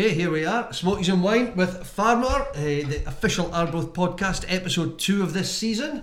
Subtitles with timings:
[0.00, 4.98] Okay, here we are, Smokies and Wine with Farmer, uh, the official Arbroath podcast, episode
[4.98, 6.02] two of this season.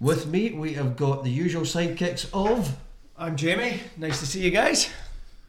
[0.00, 2.76] With me, we have got the usual sidekicks of.
[3.18, 3.80] I'm Jamie.
[3.96, 4.88] Nice to see you guys.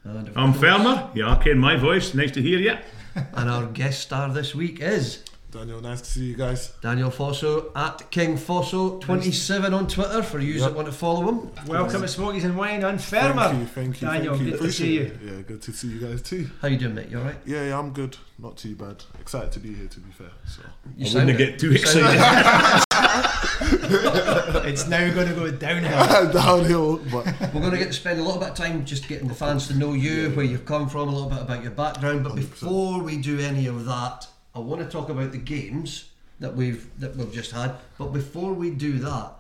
[0.04, 1.12] And of I'm course- Farmer.
[1.14, 2.16] Yeah, I can my voice.
[2.16, 2.74] Nice to hear you.
[3.34, 5.24] And our guest star this week is
[5.56, 6.74] Daniel, nice to see you guys.
[6.82, 11.50] Daniel Fosu at King Fosso27 on Twitter for you that want to follow him.
[11.66, 13.44] Welcome to Smokies and Wine and Farmer.
[13.44, 14.52] Thank you, thank you, Daniel, thank you.
[14.52, 15.34] good to see Appreciate it.
[15.34, 16.50] Yeah, good to see you guys too.
[16.62, 17.08] How you doing, mate?
[17.10, 17.38] You alright?
[17.46, 18.18] Yeah, yeah, I'm good.
[18.38, 19.06] Not too bad.
[19.18, 20.32] Excited to be here, to be fair.
[20.46, 20.62] So
[20.98, 21.52] You I wouldn't it.
[21.52, 22.82] get too excited.
[24.68, 26.32] It's now going to go downhill.
[26.34, 29.28] downhill, but We're going to get to spend a little bit of time just getting
[29.28, 32.24] the fans to know you, where you've come from, a little bit about your background.
[32.24, 32.36] But 100%.
[32.36, 36.88] before we do any of that, I want to talk about the games that we've
[37.00, 37.76] that we've just had.
[37.98, 39.34] But before we do that,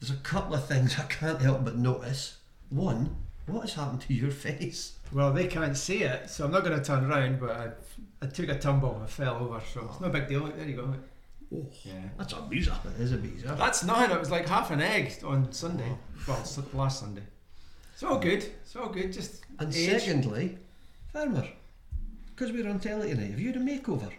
[0.00, 2.36] there's a couple of things I can't help but notice.
[2.70, 4.98] One, what has happened to your face?
[5.12, 7.70] Well, they can't see it, so I'm not going to turn around, but I,
[8.22, 9.00] I took a tumble.
[9.02, 10.46] I fell over, so it's no big deal.
[10.46, 10.94] There you go.
[11.54, 11.92] Oh, Yeah.
[12.18, 12.76] That's a visa.
[12.84, 13.54] that is a bizarre.
[13.56, 14.10] That's nothing.
[14.16, 15.88] It was like half an egg on Sunday.
[15.90, 15.98] Oh.
[16.26, 17.22] Well, last Sunday.
[17.92, 18.42] It's all good.
[18.42, 19.12] It's all good.
[19.12, 19.88] Just And age.
[20.02, 20.58] secondly,
[21.12, 21.46] Farmer,
[22.34, 24.10] because we're on telly tonight, have you had a makeover?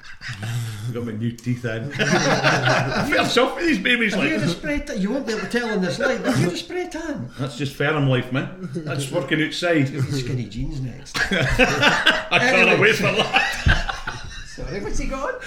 [0.41, 1.91] I Got my new teeth in.
[1.99, 4.13] I feel soft for these babies.
[4.13, 5.02] Have you had a spray tan?
[5.02, 6.88] You won't be able to tell on this live, but have you had a spray
[6.89, 7.30] tan?
[7.38, 8.69] that's just Farm life, man.
[8.73, 9.89] That's working outside.
[9.89, 11.17] Skinny jeans next.
[11.31, 12.80] I can't Anyway.
[12.80, 14.21] wait for that.
[14.47, 15.43] Sorry, what's he got?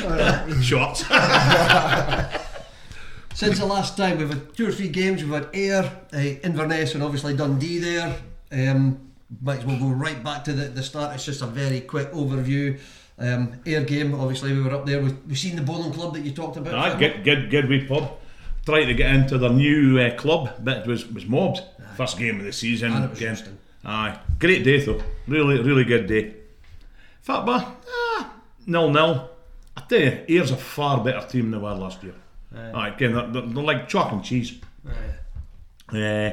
[0.63, 1.05] Shorts.
[3.35, 5.23] Since the last time, we've had two or three games.
[5.25, 8.17] We've had Ayr, uh, Inverness, and obviously Dundee there.
[8.51, 9.08] Um,
[9.41, 11.15] might as well go right back to the, the start.
[11.15, 12.79] It's just a very quick overview.
[13.19, 15.03] Um, Ayr game, obviously, we were up there.
[15.03, 16.75] We've, we've seen the bowling club that you talked about.
[16.75, 18.17] Ah, good, good, good wee pub.
[18.65, 21.63] Trying to get into their new uh, club, but it was was mobbed.
[21.97, 22.93] First game of the season.
[22.93, 23.43] And it was.
[23.85, 25.03] Aye, great day though.
[25.27, 26.35] Really, really good day.
[27.27, 28.33] Fatba, ah,
[28.67, 29.31] nil nil.
[29.77, 32.15] I tell you, Ayr's a far better team than they were last year.
[32.55, 34.61] Aye, again, they're, they're, like chalk and cheese.
[35.93, 36.31] Uh,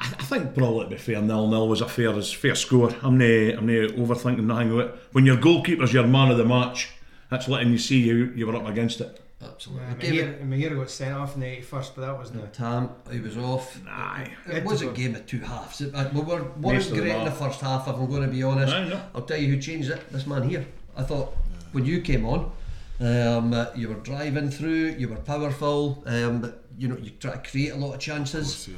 [0.00, 2.90] I, I think probably to be fair, nil nil was a fair as fair score.
[3.02, 4.94] I'm not, I'm not overthinking nothing of it.
[5.12, 6.90] When your goalkeeper's your man of the match,
[7.30, 9.20] that's letting you see you you were up against it.
[9.42, 9.84] Absolutely.
[9.86, 12.52] Yeah, Gave it- Mahir, Mahir got sent off in the 81st, but that wasn't it.
[12.54, 13.78] Tam, he was off.
[13.86, 14.30] Aye.
[14.46, 15.82] It was a game of two halves.
[15.82, 18.08] It, uh, we were, weren't Most of them great in the first half, if I'm
[18.08, 18.72] going to be honest.
[18.72, 19.02] Aye, no.
[19.14, 20.00] I'll tell you who changed it.
[20.10, 20.64] This man here.
[20.96, 21.36] I thought
[21.72, 22.52] when you came on,
[23.00, 27.32] um, uh, you were driving through, you were powerful, um, but you know you try
[27.32, 28.68] to create a lot of chances.
[28.68, 28.76] yeah.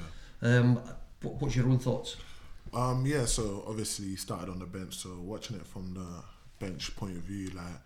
[0.59, 0.81] Um,
[1.27, 2.17] what, what's your own thoughts?
[2.73, 4.97] Um, yeah, so obviously started on the bench.
[4.97, 7.81] So watching it from the bench point of view, like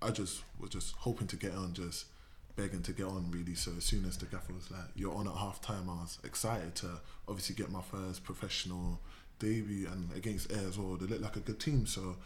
[0.00, 2.06] I just was just hoping to get on, just
[2.56, 3.54] begging to get on really.
[3.54, 6.18] So as soon as the gaffer was like, "You're on at half time," I was
[6.24, 9.00] excited to obviously get my first professional
[9.38, 10.96] debut and against Ayr as well.
[10.96, 12.16] They looked like a good team, so.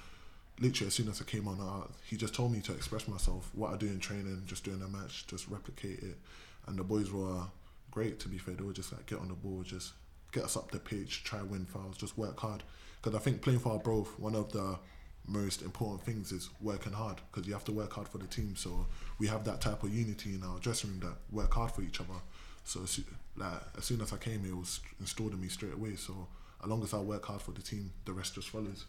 [0.60, 3.50] Literally, as soon as I came on, uh, he just told me to express myself,
[3.54, 6.18] what I do in training, just doing a match, just replicate it.
[6.66, 7.44] And the boys were
[7.90, 8.54] great, to be fair.
[8.54, 9.94] They were just like, get on the ball, just
[10.32, 12.62] get us up the pitch, try win fouls, just work hard.
[13.00, 14.78] Because I think playing for Arbroath, one of the
[15.26, 18.54] most important things is working hard because you have to work hard for the team.
[18.56, 18.86] So
[19.18, 22.00] we have that type of unity in our dressing room that work hard for each
[22.00, 22.20] other.
[22.64, 23.00] So as
[23.36, 25.96] like as soon as I came here, it was installed in me straight away.
[25.96, 26.26] So
[26.62, 28.86] as long as I work hard for the team, the rest just follows.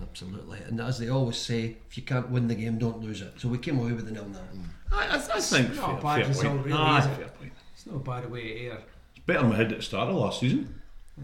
[0.00, 0.58] Absolutely.
[0.66, 3.32] And as they always say, if you can't win the game, don't lose it.
[3.38, 4.40] So we came away with the nil nil.
[4.54, 4.64] Mm.
[4.92, 6.66] I, I, I think not a bad fair result, point.
[6.66, 7.16] really, Aye, is it?
[7.16, 7.52] fair point.
[7.74, 8.78] It's no bad away at Ayr.
[8.78, 8.95] It's
[9.26, 10.74] better than we had at the start of last season.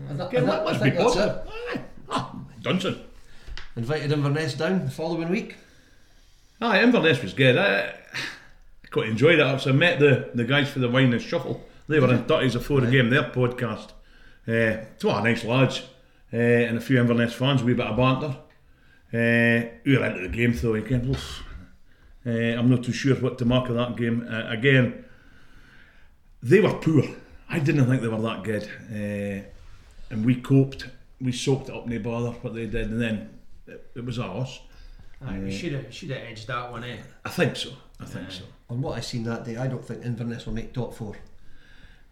[0.08, 1.36] And that- Again, that- let, I us be think that's positive.
[1.46, 1.50] it.
[1.78, 1.80] Aye.
[2.10, 2.98] Ah, Dunson.
[3.76, 5.56] Invited Inverness down the following week.
[6.60, 7.56] Aye, Inverness was good.
[7.56, 9.60] I, I quite enjoyed it.
[9.60, 11.64] So I met the, the guys for the Wine and Shuffle.
[11.88, 13.90] They were in 30s before the game, their podcast.
[14.46, 15.82] Uh, two are nice lads.
[16.32, 18.36] Uh, and a few Inverness fans, a wee bit of banter.
[19.14, 21.06] Uh, we were into the game though again.
[21.10, 21.42] Oof.
[22.24, 24.26] Uh, I'm not too sure what to mark of that game.
[24.30, 25.04] Uh, again,
[26.42, 27.02] they were poor.
[27.52, 28.64] I didn't think they were that good.
[28.90, 29.44] Uh,
[30.12, 30.86] and we coped.
[31.20, 32.90] We soaked it up, no bother what they did.
[32.90, 34.60] And then it, it was ours.
[35.24, 36.96] Aye, we should have should have edged that one, eh?
[37.24, 37.70] I think so.
[38.00, 38.42] I think so.
[38.68, 41.14] On what I seen that day, I don't think Inverness will make top four.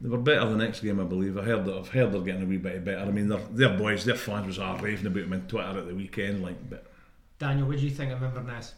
[0.00, 1.36] They were better the next game, I believe.
[1.36, 3.00] I heard that I've heard they're getting a wee bit better.
[3.00, 5.86] I mean, their their boys, their fans was all raving about them on Twitter at
[5.88, 6.70] the weekend, like.
[6.70, 6.86] But
[7.38, 8.74] Daniel, what do you think of Inverness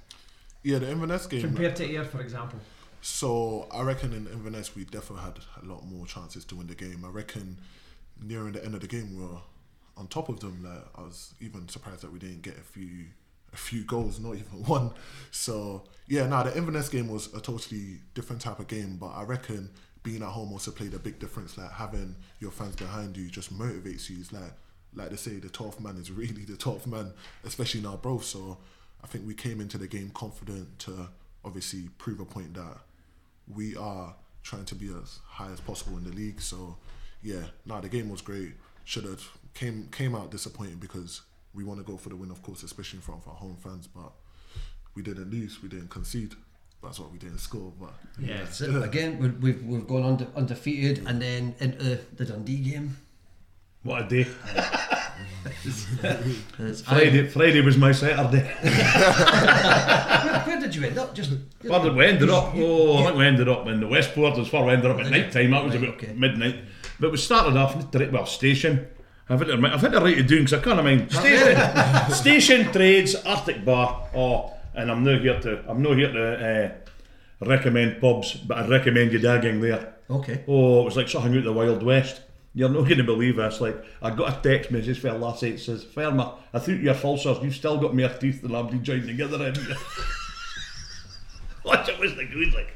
[0.62, 1.43] Yeah, the Inverness game.
[1.43, 2.59] compared to Ayr, for example?
[3.04, 6.76] So I reckon in Inverness we definitely had a lot more chances to win the
[6.76, 7.04] game.
[7.04, 7.58] I reckon
[8.22, 9.40] nearing the end of the game we were
[9.96, 10.62] on top of them.
[10.64, 13.06] Like I was even surprised that we didn't get a few
[13.52, 14.93] a few goals, not even one.
[15.32, 19.25] So yeah, now the Inverness game was a totally different type of game, but I
[19.25, 19.70] reckon
[20.04, 21.58] being at home also played a big difference.
[21.58, 24.19] Like having your fans behind you just motivates you.
[24.20, 24.52] It's like
[24.94, 27.12] like they say, the twelfth man is really the twelfth man,
[27.43, 28.20] especially now, bro.
[28.20, 28.58] So
[29.02, 31.08] I think we came into the game confident to
[31.44, 32.78] obviously prove a point that
[33.54, 36.40] we are trying to be as high as possible in the league.
[36.40, 36.76] So
[37.22, 38.54] yeah, nah, the game was great.
[38.84, 39.22] Should have
[39.54, 41.22] came came out disappointed because
[41.54, 43.56] we want to go for the win, of course, especially in front of our home
[43.62, 43.87] fans.
[43.87, 44.12] But
[44.94, 46.34] we didn't lose, we didn't concede.
[46.82, 47.72] That's what we didn't score.
[47.81, 48.38] But Yeah.
[48.38, 48.75] That's it.
[48.82, 52.96] Again, we- we've we've gone unde- undefeated, and then into the Dundee game.
[53.84, 54.26] What a day.
[56.85, 58.43] Friday, Friday was my Saturday.
[58.63, 61.15] Where, where did you end up?
[61.15, 61.33] Just
[61.63, 62.53] Where did we ended up?
[62.55, 64.99] Oh, I think we ended up in the Westport as far as we ended up
[65.01, 65.51] at night time.
[65.51, 66.13] That was Right, about okay.
[66.15, 66.57] midnight.
[67.01, 68.87] But we started off in the well station.
[69.29, 71.11] I've had, to, I've had to write it down because I can't mind.
[71.13, 74.09] Station, station trades, Arctic Bar.
[74.15, 75.65] Oh, and I'm not here to.
[75.69, 76.73] I'm not here to
[77.43, 79.95] uh, recommend pubs, but I recommend you dagging there.
[80.11, 80.45] okay.
[80.47, 82.21] Oh, it was like something out the Wild West.
[82.54, 83.60] You're not going to believe this.
[83.60, 85.54] Like, I got a text message from last night.
[85.54, 87.43] It says, Farmer, I think you're falsers.
[87.43, 89.75] You've still got more teeth than Aberdeen joined together, you?
[91.62, 92.75] What it was the good, like.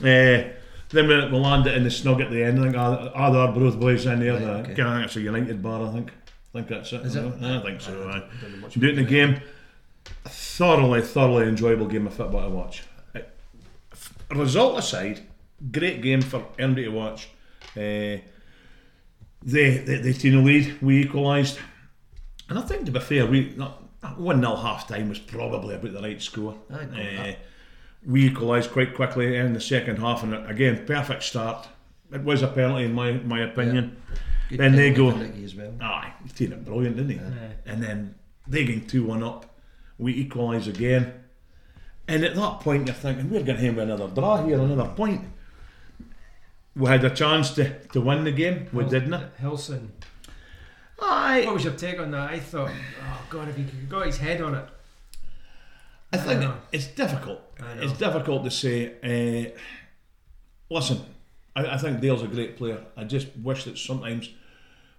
[0.00, 0.50] Uh,
[0.90, 2.58] then we, we landed in the snug at the end.
[2.58, 4.32] I think Adar, both boys in there.
[4.32, 4.82] Right, the, okay.
[4.82, 6.10] I think it's a United bar, I think.
[6.10, 7.06] I think that's it.
[7.06, 7.24] Is it?
[7.42, 8.08] I think so.
[8.08, 8.22] aye.
[8.40, 9.40] Don't know much Doing the game,
[10.24, 12.82] a thoroughly, thoroughly enjoyable game of football to watch.
[13.92, 15.20] F- Result aside,
[15.70, 17.28] great game for anybody to watch.
[17.76, 18.18] Uh,
[19.46, 21.58] they, they, they team the lead, we equalised.
[22.48, 23.82] And I think to be fair, we not,
[24.18, 26.56] 1 0 half time was probably about the right score.
[26.70, 27.32] Uh,
[28.04, 31.66] we equalised quite quickly in the second half, and again, perfect start.
[32.12, 33.96] It was a penalty, in my, my opinion.
[34.48, 35.72] Good Then they go- as well.
[35.80, 37.20] Aye, he did it brilliant, didn't he?
[37.66, 38.14] And then
[38.46, 39.58] they gain 2 1 up.
[39.98, 41.14] We equalise again.
[42.06, 45.22] And at that point, you're thinking, we're going to have another draw here, another point.
[46.76, 49.32] We had a chance to, to win the game, we didn't.
[49.38, 49.92] Hilson.
[50.98, 52.30] What was your take on that?
[52.30, 52.70] I thought,
[53.02, 54.64] oh god, if he could got his head on it.
[56.12, 56.54] I think know.
[56.72, 57.40] it's difficult.
[57.60, 57.82] I know.
[57.82, 58.92] It's difficult to say.
[59.02, 59.58] Uh,
[60.70, 61.00] listen,
[61.54, 62.84] I, I think Dale's a great player.
[62.96, 64.30] I just wish that sometimes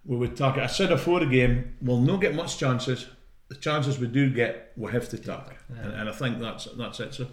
[0.06, 0.64] we would take it.
[0.64, 3.08] I said before the game, we'll not get much chances.
[3.50, 7.00] The chances we do get, we have to take, and, and I think that's that's
[7.00, 7.14] it.
[7.14, 7.28] So,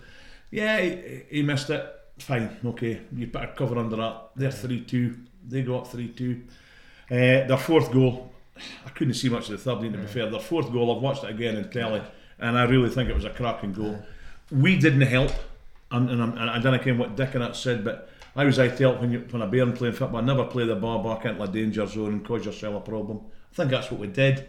[0.50, 1.92] yeah, he, he missed it.
[2.18, 3.00] Fine, okay.
[3.14, 4.30] You better cover under that.
[4.36, 5.16] They're three two.
[5.46, 6.42] They go up three two.
[7.10, 8.32] Uh, their fourth goal,
[8.86, 9.80] I couldn't see much of the third.
[9.92, 12.02] To be fair, their fourth goal, I've watched it again in telly,
[12.38, 13.98] and I really think it was a cracking goal.
[14.50, 15.32] We didn't help,
[15.90, 18.58] and, and, I'm- and I don't know what Dick and that said, but I was
[18.58, 20.20] out to help when, you, when a bear and playing football.
[20.20, 23.20] I Never play the ball back into a danger zone and cause yourself a problem.
[23.52, 24.48] I think that's what we did.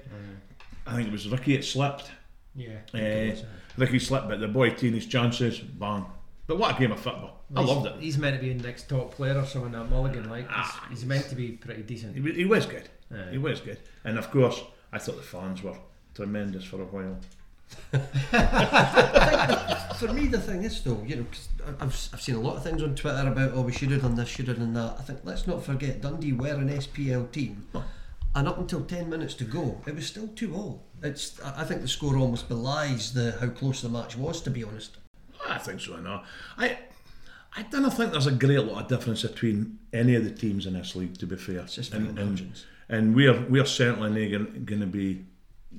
[0.87, 2.11] I think it was Ricky it slipped.
[2.55, 2.77] Yeah.
[2.93, 3.35] Uh,
[3.77, 6.05] Ricky slipped, but the boy his chances, bang.
[6.47, 7.41] But what a game of football!
[7.55, 7.95] I loved it.
[7.99, 10.29] He's meant to be the next top player or something at Mulligan.
[10.29, 12.15] Like he's, Ah, he's meant to be pretty decent.
[12.23, 12.87] wa- he was good.
[13.11, 13.31] Aye.
[13.31, 14.61] He was good, and of course,
[14.91, 15.75] I thought the fans were
[16.13, 17.17] tremendous for a while.
[19.97, 22.57] For me, the thing is though, you know, 'cause I- I've, I've seen a lot
[22.57, 24.97] of things on Twitter about oh we should have done this, should have done that.
[24.99, 27.65] I think let's not forget Dundee were an SPL team,
[28.35, 30.83] and up until ten minutes to go, it was still two all.
[31.01, 34.41] It's I I think the score almost belies the how close the match was.
[34.41, 34.97] To be honest,
[35.55, 35.97] I think so.
[35.97, 36.21] No,
[36.57, 36.77] I.
[37.57, 40.73] I don't think there's a great lot of difference between any of the teams in
[40.73, 41.17] this league.
[41.19, 44.85] To be fair, it's just and, and, and, and we're we're certainly not going to
[44.87, 45.23] be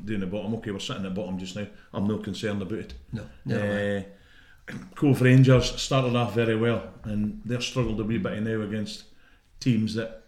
[0.04, 0.54] doing the bottom.
[0.54, 1.66] Okay, we're sitting at the bottom just now.
[1.92, 2.94] I'm not concerned about it.
[3.12, 3.98] no, never.
[4.70, 9.04] Uh, Cove Rangers started off very well, and they've struggled a wee bit now against
[9.60, 10.22] teams that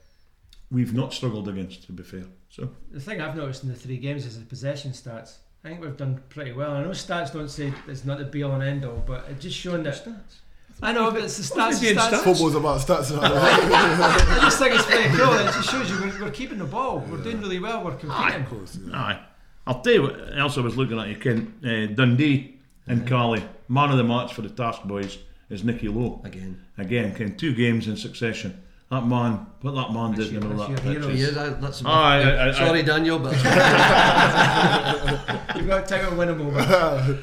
[0.70, 1.84] we've not struggled against.
[1.86, 4.92] To be fair, so The thing I've noticed in the three games is the possession
[4.92, 5.38] stats.
[5.68, 6.72] I think we've done pretty well.
[6.72, 9.38] I know stats don't say it's not the be all and end all, but it
[9.38, 10.02] just showing that.
[10.02, 10.36] Stats.
[10.80, 11.76] I know, but it's the stats.
[11.76, 12.08] it being stats.
[12.08, 12.22] stats?
[12.22, 13.20] Football's about stats now.
[13.22, 15.34] I just think it's pretty cool.
[15.34, 17.00] It just shows you we're, we're keeping the ball.
[17.00, 17.84] We're doing really well.
[17.84, 18.40] We're competing.
[18.40, 18.96] of course, yeah.
[18.96, 19.20] aye.
[19.66, 21.08] I'll tell you what else I was looking at.
[21.08, 22.56] You can uh, Dundee
[22.86, 23.44] and Carly.
[23.68, 25.18] Man of the match for the Task Boys
[25.50, 26.22] is Nicky Low.
[26.24, 28.62] Again, Again, can two games in succession.
[28.90, 31.02] That man, what that man did in your- all that's that your pitch.
[31.04, 31.08] hero.
[31.14, 31.84] is- yeah, that, that's.
[31.84, 33.32] Aye, I- I- sorry, Daniel, but
[35.56, 37.18] You've got time to win them over.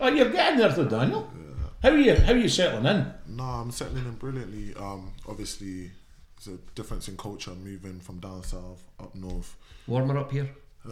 [0.00, 1.30] Oh, you're getting there, though, Daniel.
[1.82, 2.14] How are you?
[2.14, 3.12] How are you settling in?
[3.36, 4.74] No, I'm settling in brilliantly.
[4.76, 5.90] Um, obviously,
[6.44, 9.56] there's a difference in culture moving from down south up north.
[9.86, 10.48] warmer up here.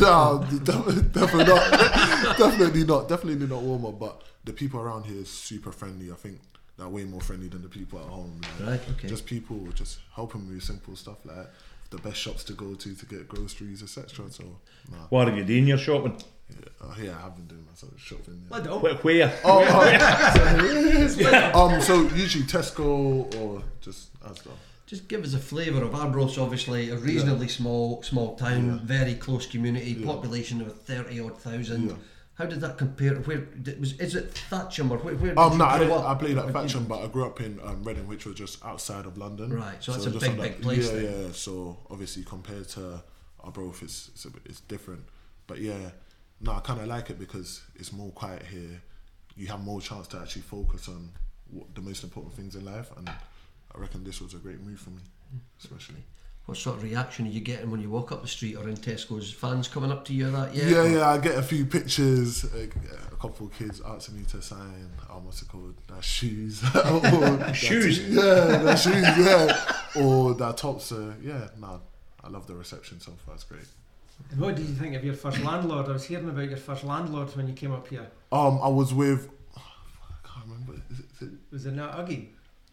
[0.00, 1.70] no, definitely not.
[2.38, 3.08] definitely not.
[3.08, 3.92] Definitely not warmer.
[3.92, 6.10] But the people around here is super friendly.
[6.10, 6.40] I think
[6.80, 8.40] they're way more friendly than the people at home.
[8.60, 9.08] Like, Right, okay.
[9.08, 11.46] Just people just helping me with simple stuff like
[11.90, 14.30] the best shops to go to to get groceries, etc.
[14.30, 14.44] So,
[14.90, 14.98] nah.
[15.10, 15.66] What are you doing?
[15.66, 16.16] You're shopping?
[16.48, 16.56] Yeah,
[16.88, 18.42] uh, yeah, I have been doing myself shopping.
[18.50, 18.64] I Yeah.
[18.64, 18.82] don't.
[18.82, 18.94] Where?
[18.94, 19.32] where?
[19.44, 19.62] Oh,
[21.54, 24.50] um, so usually Tesco or just Asda.
[24.86, 28.78] Just give us a flavour of Arbroath's obviously a reasonably small small town, Yeah.
[28.82, 30.06] very close community, Yeah.
[30.06, 31.96] population of thirty odd thousand.
[32.40, 33.16] How did that compare?
[33.16, 33.46] Where
[33.78, 35.14] was is it Thatcham or where?
[35.14, 35.92] where Um, no, I, didn't.
[35.92, 39.04] I played at Thatcham, but I grew up in um, Reading, which was just outside
[39.04, 39.52] of London.
[39.52, 41.22] Right, so that's a big, big place Yeah, then.
[41.26, 41.32] yeah.
[41.32, 43.02] So obviously compared to
[43.40, 45.04] Arbroath, it's it's, a bit, it's different.
[45.46, 45.90] But yeah,
[46.40, 48.80] no, I kind of like it because it's more quiet here.
[49.36, 51.10] You have more chance to actually focus on
[51.50, 54.80] what, the most important things in life, and I reckon this was a great move
[54.80, 55.02] for me,
[55.62, 56.04] especially.
[56.50, 58.74] What sort of reaction are you getting when you walk up the street or in
[58.76, 59.32] Tesco's?
[59.32, 60.64] Fans coming up to you that yeah?
[60.68, 62.44] Yeah, yeah, I get a few pictures.
[62.44, 62.66] uh,
[63.12, 64.90] A couple of kids asking me to sign.
[65.08, 65.76] Um, what's it called?
[65.86, 66.60] Their shoes.
[66.74, 66.98] Or
[67.36, 67.98] their Shoes?
[68.00, 69.00] t- yeah, their shoes.
[69.16, 70.86] Yeah, or their tops.
[70.86, 71.82] So yeah, no,
[72.24, 73.36] I love the reception so far.
[73.36, 73.62] It's great.
[74.32, 75.86] And what did you think of your first landlord?
[75.88, 78.08] I was hearing about your first landlord when you came up here.
[78.32, 79.28] Um, I was with.
[79.56, 79.60] I
[80.28, 80.82] can't remember.
[80.90, 82.26] Is it, is it Was it not Uggy?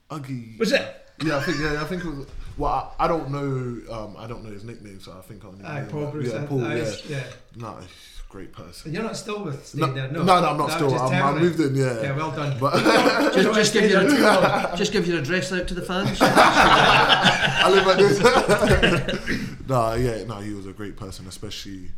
[0.09, 0.57] Uggy?
[0.57, 1.03] Was it?
[1.23, 1.59] Yeah, I think.
[1.59, 2.27] Yeah, I think it was.
[2.57, 3.93] Well, I, I don't know.
[3.93, 5.63] Um, I don't know his nickname, so I think I only.
[5.65, 6.11] Aye, knew Paul him.
[6.11, 6.33] Bruce.
[6.33, 6.65] Yeah, Paul.
[6.65, 7.23] I Yeah, was- yeah.
[7.55, 7.83] no, a
[8.29, 8.87] great person.
[8.87, 10.11] And you're not still with No, there?
[10.11, 10.91] no, no, I'm not That still.
[10.91, 11.75] was just I'm, I moved in.
[11.75, 12.57] Yeah, Yeah, well done.
[12.59, 12.73] but.
[13.33, 14.77] just, just give your Stay there too long.
[14.77, 16.17] just give your address out to the fans.
[16.21, 19.59] I live like this.
[19.67, 21.89] nah, yeah, no, he was a great person, especially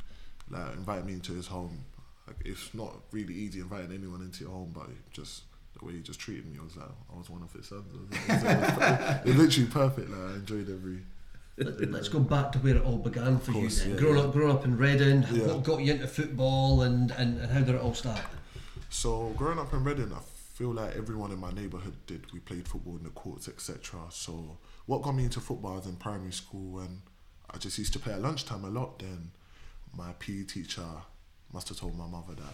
[0.50, 1.84] like inviting me into his home.
[2.28, 5.44] Like, it's not really easy inviting anyone into your home, but just
[5.80, 7.92] the way he just treated me, I was like, I was one of his sons.
[7.94, 10.10] It it it literally perfect.
[10.10, 11.00] Like, I enjoyed every.
[11.58, 13.90] Let- Let's go back to where it all began for you then.
[13.92, 14.24] yeah, growing yeah.
[14.24, 15.48] up, growing up in Reading, Yeah.
[15.48, 18.22] what got you into football, and, and, and how did it all start?
[18.90, 20.20] So growing up in Reading, I
[20.54, 22.32] feel like everyone in my neighbourhood did.
[22.32, 24.00] We played football in the courts, etc.
[24.10, 27.02] So what got me into football was in primary school, and
[27.54, 29.00] I just used to play at lunchtime a lot.
[29.00, 29.32] Then
[29.94, 30.86] my PE teacher
[31.52, 32.54] must have told my mother that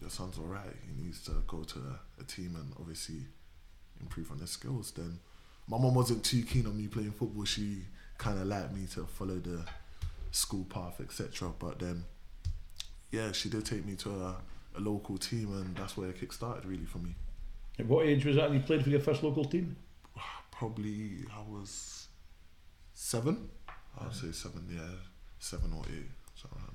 [0.00, 0.74] your son's all right.
[0.86, 1.78] He needs to go to
[2.20, 3.20] a, team and obviously
[4.00, 4.92] improve on his skills.
[4.92, 5.18] Then
[5.66, 7.44] my mom wasn't too keen on me playing football.
[7.44, 7.82] She
[8.18, 9.64] kind of liked me to follow the
[10.30, 11.50] school path, etc.
[11.58, 12.04] But then
[13.10, 14.36] yeah, she did take me to a,
[14.76, 17.14] a local team, and that's where it kick started really for me.
[17.78, 19.76] At what age was that when you played for your first local team?
[20.50, 22.08] Probably I was
[22.92, 23.48] seven.
[24.00, 24.96] I'd say seven, yeah,
[25.38, 26.67] seven or eight, something like that.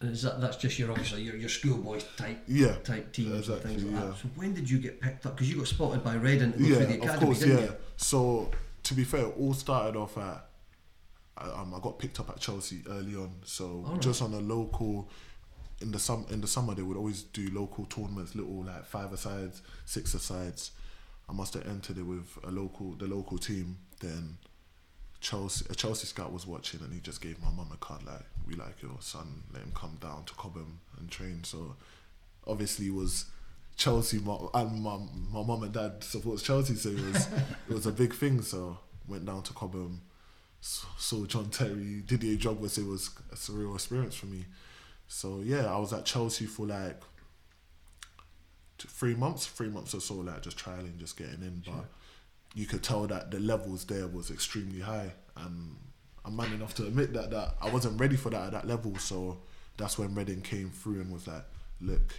[0.00, 3.60] And is that that's just your obviously your, your schoolboy type Yeah, type teams and
[3.62, 4.06] things like yeah.
[4.10, 4.16] that.
[4.16, 5.34] So when did you get picked up?
[5.36, 7.58] Because you got spotted by Reading to go yeah, through the of academy, course, didn't
[7.58, 7.64] yeah.
[7.64, 7.74] you?
[7.96, 8.50] So
[8.84, 10.44] to be fair, it all started off at.
[11.36, 14.00] I- Um, I got picked up at Chelsea early on, so Alright.
[14.02, 15.08] just on a local.
[15.80, 19.16] In the sum in the summer, they would always do local tournaments, little like five
[19.18, 20.72] sides, six sides.
[21.28, 23.78] I must have entered it with a local, the local team.
[24.00, 24.38] Then
[25.20, 28.24] Chelsea, a Chelsea scout was watching, and he just gave my mum a card like,
[28.46, 29.42] "We like your son.
[29.52, 31.76] Let him come down to Cobham and train." So
[32.46, 33.26] obviously it was
[33.76, 34.98] Chelsea, my, and my
[35.30, 37.26] my mum and dad supports Chelsea, so it was
[37.68, 38.42] it was a big thing.
[38.42, 40.02] So went down to Cobham,
[40.60, 42.68] saw John Terry, Didier Drogba.
[42.68, 44.44] So it was a surreal experience for me.
[45.08, 47.00] So yeah, I was at Chelsea for like
[48.78, 51.62] three months, three months or so, like just trialing, just getting in.
[51.64, 51.86] But
[52.54, 55.76] you could tell that the levels there was extremely high, and
[56.24, 58.96] I'm man enough to admit that that I wasn't ready for that at that level.
[58.98, 59.38] So
[59.76, 61.44] that's when Reading came through and was like,
[61.80, 62.14] "Look,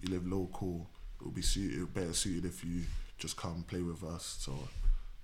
[0.00, 0.88] you live local.
[1.20, 2.82] It will be suited, better suited if you
[3.18, 4.52] just come play with us." So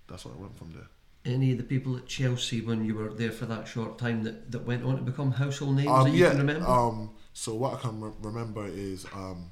[0.09, 0.89] that's what I went from there.
[1.25, 4.53] Any of the people at Chelsea when you were there for that short time that,
[4.53, 6.31] that went on to become household names Um, that you yeah.
[6.31, 6.67] can remember?
[6.69, 9.51] Um, so what I can re- remember is um,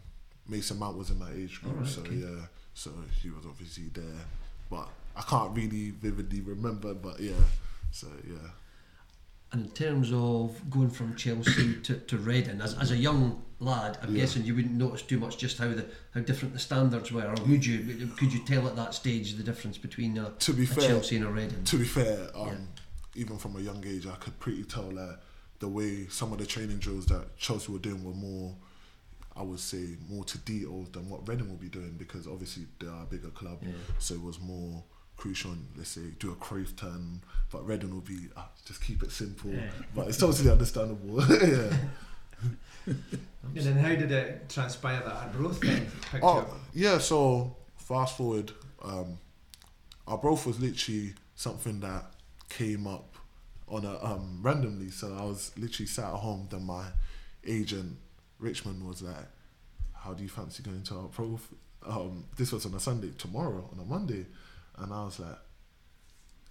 [0.48, 1.74] Mason Mount was in my age group.
[1.74, 2.14] Alright, so okay.
[2.14, 4.04] yeah, so he was obviously there,
[4.70, 6.94] but I can't really vividly remember.
[6.94, 7.32] But yeah,
[7.90, 8.50] so yeah.
[9.52, 13.98] And in terms of going from Chelsea to, to Reading, as, as a young lad,
[14.02, 14.22] I'm Yeah.
[14.22, 17.34] guessing you wouldn't notice too much just how the how different the standards were, or
[17.46, 18.08] would you?
[18.16, 21.16] Could you tell at that stage the difference between a, To be a fair, Chelsea
[21.16, 21.62] and a Reading?
[21.64, 22.68] to be fair, um,
[23.14, 25.20] even from a young age, I could pretty tell that
[25.60, 28.56] the way some of the training drills that Chelsea were doing were more,
[29.36, 32.86] I would say, more to detail than what Reading will be doing because obviously they
[32.86, 33.72] are a bigger club, Yeah.
[33.98, 34.82] so it was more
[35.16, 35.50] crucial.
[35.52, 39.10] On, let's say do a Cruyff turn, but Reading will be ah, just keep it
[39.10, 39.50] simple.
[39.50, 39.70] Yeah.
[39.94, 41.20] But it's totally understandable.
[41.30, 41.76] yeah.
[42.86, 46.50] And then how did it transpire that Arbroath then picked Oh up?
[46.74, 49.18] yeah, so fast forward, um,
[50.06, 52.04] Arbroath was literally something that
[52.48, 53.14] came up
[53.68, 54.90] on a um, randomly.
[54.90, 56.46] So I was literally sat at home.
[56.50, 56.84] Then my
[57.46, 57.96] agent
[58.38, 59.26] Richmond was like,
[59.92, 61.48] "How do you fancy going to Arbroath?"
[61.86, 63.10] Um, this was on a Sunday.
[63.18, 64.26] Tomorrow on a Monday,
[64.78, 65.38] and I was like.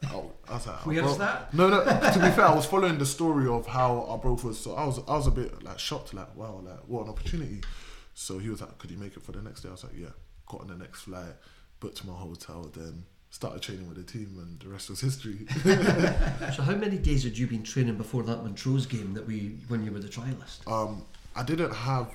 [0.05, 1.53] I I was like, Where's bro- that?
[1.53, 1.81] No, no.
[1.85, 4.59] To be fair, I was following the story of how Arbroath was.
[4.59, 7.61] So I was, I was a bit like shocked, like wow, like what an opportunity.
[8.13, 9.93] So he was like, "Could you make it for the next day?" I was like,
[9.97, 10.09] "Yeah."
[10.45, 11.35] Got on the next flight,
[11.79, 15.47] booked my hotel, then started training with the team, and the rest was history.
[16.53, 19.85] So how many days had you been training before that Montrose game that we when
[19.85, 20.67] you were the trialist?
[20.69, 22.11] um, I didn't have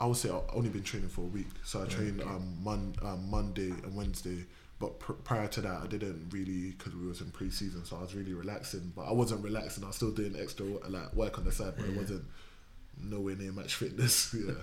[0.00, 1.50] I would say I've only been training for a week.
[1.62, 4.46] So I trained um, mon- um, Monday and Wednesday.
[4.78, 8.00] But pr- prior to that, I didn't really because we was in pre-season, so I
[8.00, 8.94] was really relaxing.
[8.96, 9.84] But I wasn't relaxing.
[9.84, 12.24] I was still doing extra like work on the side, but it wasn't
[12.98, 14.34] nowhere near match fitness.
[14.46, 14.54] Yeah.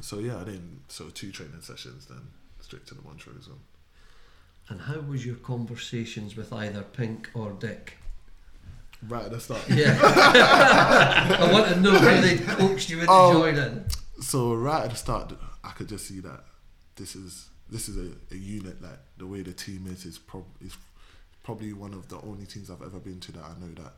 [0.00, 0.84] so yeah, I didn't.
[0.88, 2.22] So two training sessions, then
[2.60, 3.58] straight to the Montrose one.
[4.70, 7.98] And how was your conversations with either Pink or Dick?
[9.08, 9.62] Right at the start.
[9.68, 9.98] Yeah.
[10.02, 13.32] I want to know how they coaxed you into Oh.
[13.32, 13.84] joining.
[14.20, 15.32] So right at the start,
[15.64, 16.44] I could just see that
[16.96, 18.80] this is this is a, a unit.
[18.80, 20.76] Like the way the team is is, prob- is
[21.42, 23.92] probably one of the only teams I've ever been to that I know that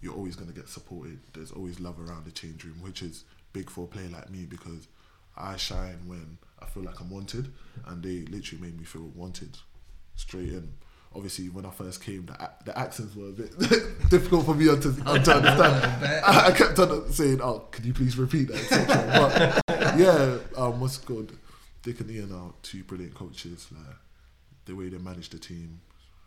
[0.00, 1.20] you're always going to get supported.
[1.32, 4.44] There's always love around the change room, which is big for a player like me
[4.44, 4.88] because
[5.36, 7.52] I shine when I feel like I'm wanted,
[7.86, 9.56] and they literally made me feel wanted
[10.16, 10.72] straight in.
[11.16, 13.58] Obviously, when I first came, the, the accents were a bit
[14.10, 15.54] difficult for me to, to understand.
[16.24, 20.98] I, I kept on saying, "Oh, could you please repeat that?" But yeah, um, what's
[20.98, 21.32] good?
[21.82, 23.66] Dick and Ian are two brilliant coaches.
[23.72, 23.96] Like
[24.66, 25.80] the way they manage the team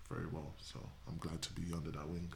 [0.10, 0.54] very well.
[0.60, 2.32] So I'm glad to be under that wing.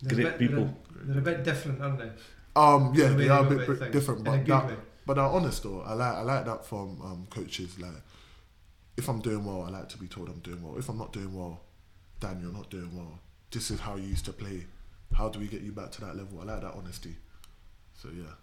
[0.00, 0.74] They're a Great bit- people.
[0.94, 2.10] They're, they're a bit different, aren't they?
[2.56, 4.66] Um, yeah, The way they are a go bit about br- things, different, but that,
[4.68, 4.74] way.
[5.06, 5.82] but they're honest though.
[5.82, 7.78] I like I like that from um, coaches.
[7.78, 7.90] Like,
[8.98, 10.76] if I'm doing well, I like to be told I'm doing well.
[10.76, 11.60] If I'm not doing well,
[12.18, 13.20] Dan, you're not doing well.
[13.52, 14.66] This is how you used to play.
[15.14, 16.40] How do we get you back to that level?
[16.40, 17.14] I like that honesty.
[17.94, 18.34] So yeah.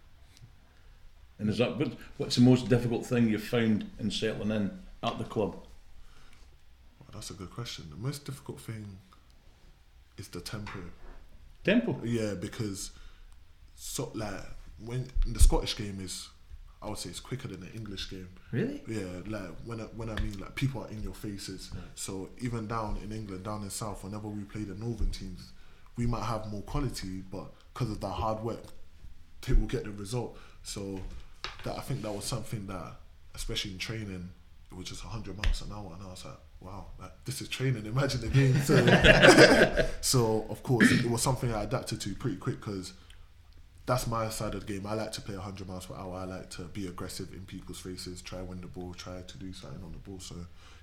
[1.38, 4.72] And is that what, what's the most difficult thing you've found in settling in
[5.04, 5.56] at the club?
[7.00, 7.88] Well, that's a good question.
[7.90, 8.98] The most difficult thing
[10.18, 10.80] is the tempo.
[11.66, 12.00] Tempo.
[12.06, 12.92] Yeah, because
[13.76, 14.40] so like
[14.84, 16.30] when the Scottish game is,
[16.86, 18.30] I would say it's quicker than the English game.
[18.52, 18.82] Really?
[18.88, 21.72] Yeah, like when I, when I mean like people are in your faces.
[21.96, 25.52] So even down in England, down in South, whenever we play the northern teams,
[25.98, 28.66] we might have more quality, but because of that hard work,
[29.42, 30.38] they will get the result.
[30.64, 31.00] So
[31.64, 32.94] that I think that was something that,
[33.34, 34.30] especially in training,
[34.72, 37.48] it was just hundred miles an hour, and I was like, wow, like, this is
[37.48, 37.86] training.
[37.86, 38.56] Imagine the game.
[38.62, 42.94] So, so of course, it was something I adapted to pretty quick because
[43.86, 44.88] that's my side of the game.
[44.88, 46.16] I like to play 100 miles per hour.
[46.18, 49.54] I like to be aggressive in people's faces, try win the ball, try to do
[49.54, 50.20] something on the ball.
[50.20, 50.36] So,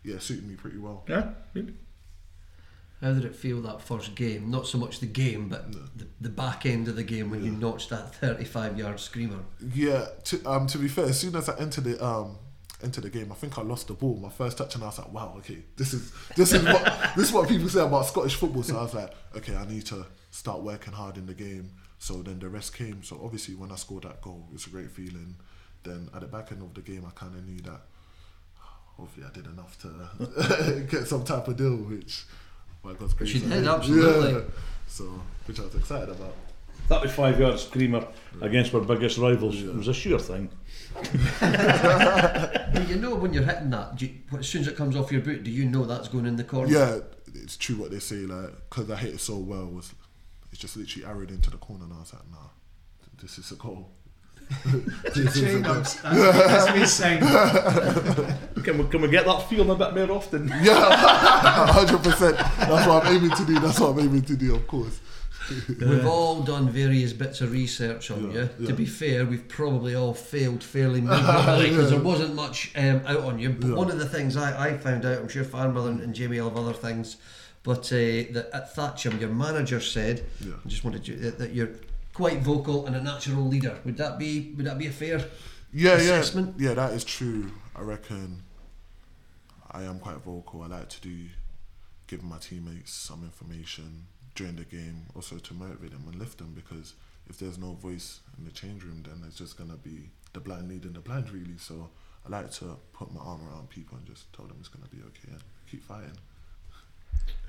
[0.05, 1.05] yeah, it suited me pretty well.
[1.09, 1.31] Yeah.
[1.53, 1.77] Good.
[3.01, 4.49] How did it feel that first game?
[4.49, 7.51] Not so much the game, but the, the back end of the game when you
[7.51, 9.41] notched that 35 yard screamer.
[9.75, 12.39] Yeah, to, um, to be fair, as soon as I entered the um,
[12.81, 14.17] entered the game, I think I lost the ball.
[14.23, 16.85] My first touch, and I was like, "Wow, okay, this is this is what
[17.17, 19.85] this is what people say about Scottish football." So I was like, "Okay, I need
[19.87, 23.05] to start working hard in the game." So then the rest came.
[23.05, 25.37] So obviously, when I scored that goal, it was a great feeling.
[25.85, 27.81] Then at the back end of the game, I kind of knew that
[28.97, 32.25] hopefully I did enough to get some type of deal, which
[32.83, 34.33] by God's grace, you did, absolutely.
[34.33, 34.41] Yeah.
[34.89, 35.05] So
[35.47, 36.35] which I was excited about.
[36.89, 38.05] 35 yard screamer
[38.41, 39.69] against our biggest rivals Yeah.
[39.71, 40.51] it was a sure thing.
[42.89, 45.21] You know when you're hitting that, do you, as soon as it comes off your
[45.21, 46.73] boot, do you know that's going in the corner?
[46.73, 46.99] Yeah,
[47.35, 48.17] it's true what they say.
[48.27, 49.93] Like, because I hit it so well, was
[50.53, 52.51] it's just literally arrowed into the corner, and I was like, nah,
[53.21, 53.91] this is a goal.
[55.15, 55.75] this is a goal.
[55.75, 57.21] That's that's me saying.
[58.63, 60.47] Can we, can we get that feeling a bit more often?
[60.63, 60.95] Yeah,
[61.67, 62.37] hundred percent.
[62.37, 63.59] That's what I'm aiming to do.
[63.59, 65.01] That's what I'm aiming to do, of course.
[65.81, 68.49] We've all done various bits of research on Yeah, you.
[68.61, 68.67] yeah.
[68.69, 73.21] To be fair, we've probably all failed fairly miserably because there wasn't much um, out
[73.25, 73.51] on you.
[73.51, 73.75] But Yeah.
[73.75, 76.51] one of the things I, I found out, I'm sure Farnwell and, and Jamie will
[76.51, 77.17] have other things,
[77.63, 77.97] but uh,
[78.35, 80.55] that at Thatcham, your manager said, Yeah.
[80.65, 81.71] I just wanted you that, that you're
[82.15, 83.79] quite vocal and a natural leader.
[83.85, 85.25] Would that be would that be a fair?
[85.73, 86.57] Yeah, Assessment?
[86.59, 86.75] yeah, yeah.
[86.75, 87.51] That is true.
[87.75, 88.43] I reckon
[89.71, 90.63] I am quite vocal.
[90.63, 91.17] I like to do
[92.07, 96.53] give my teammates some information during the game, also to motivate them and lift them.
[96.55, 96.95] Because
[97.29, 100.69] if there's no voice in the change room, then it's just gonna be the blind
[100.69, 101.57] leading the blind, really.
[101.59, 101.89] So
[102.27, 104.99] I like to put my arm around people and just tell them it's gonna be
[104.99, 106.19] okay and keep fighting.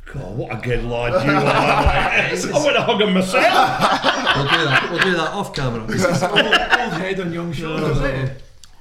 [0.06, 2.56] God, what a good lad you are.
[2.56, 3.44] I want to hug him myself.
[4.34, 4.88] We'll do that.
[4.89, 5.82] We'll do that off camera.
[5.82, 8.00] old, old head on young shoulders.
[8.02, 8.34] eh?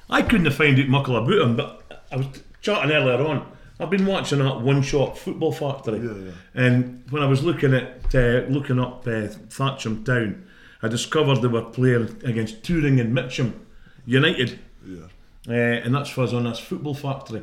[0.09, 2.27] I couldn't have found out muckle about him, but I was
[2.63, 3.47] chatting earlier on.
[3.79, 6.31] I've been watching that one shot Football Factory, Yeah, yeah.
[6.67, 10.47] and when I was looking at uh, looking up uh, Thatcham Town,
[10.83, 13.67] I discovered they were playing against Tooting and Mitcham
[14.07, 15.01] United, Yeah.
[15.49, 17.43] uh, and that's for us on this Football Factory.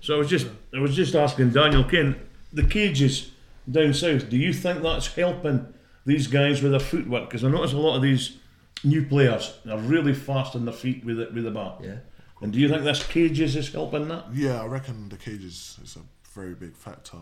[0.00, 2.14] So I was just I was just asking Daniel Kane,
[2.52, 3.32] the cages
[3.70, 4.28] down south.
[4.28, 5.72] Do you think that's helping
[6.06, 7.28] these guys with their footwork?
[7.28, 8.38] Because I notice a lot of these
[8.84, 11.78] new players are really fast on their feet with it with the bat.
[11.82, 11.96] Yeah.
[12.40, 14.26] And do you think this cages is helping that?
[14.32, 16.00] Yeah, I reckon the cages is a
[16.32, 17.18] very big factor,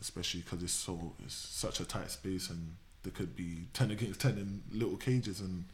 [0.00, 4.20] especially because it's so it's such a tight space and there could be ten against
[4.22, 5.64] ten in little cages and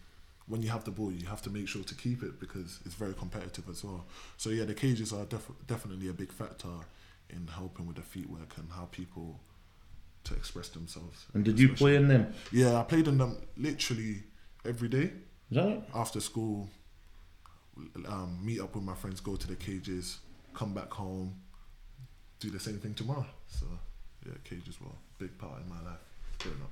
[0.48, 2.94] when you have the ball, you have to make sure to keep it because it's
[2.94, 4.06] very competitive as well.
[4.36, 6.68] So yeah, the cages are def- definitely a big factor
[7.30, 9.40] in helping with the feet work and how people
[10.24, 11.26] to express themselves.
[11.34, 12.34] And did you especially- play in them?
[12.52, 14.24] Yeah, I played in them literally
[14.64, 15.12] every day
[15.50, 15.82] Is that it?
[15.94, 16.68] after school.
[18.08, 20.18] Um, meet up with my friends, go to the cages,
[20.54, 21.34] come back home,
[22.40, 23.26] do the same thing tomorrow.
[23.48, 23.66] So
[24.24, 25.98] yeah, cages were a big part in my life
[26.38, 26.70] growing up.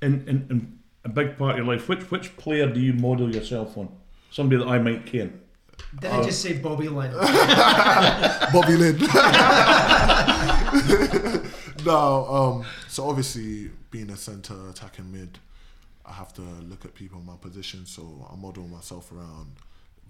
[0.00, 3.34] In, in, in a big part of your life, which which player do you model
[3.34, 3.88] yourself on?
[4.30, 5.40] Somebody that I might ken.
[6.00, 7.12] Did I just say Bobby Linn?
[8.52, 8.98] Bobby Linn.
[11.84, 15.38] no, um, so obviously being a centre attacking mid,
[16.06, 17.86] I have to look at people in my position.
[17.86, 19.52] So I model myself around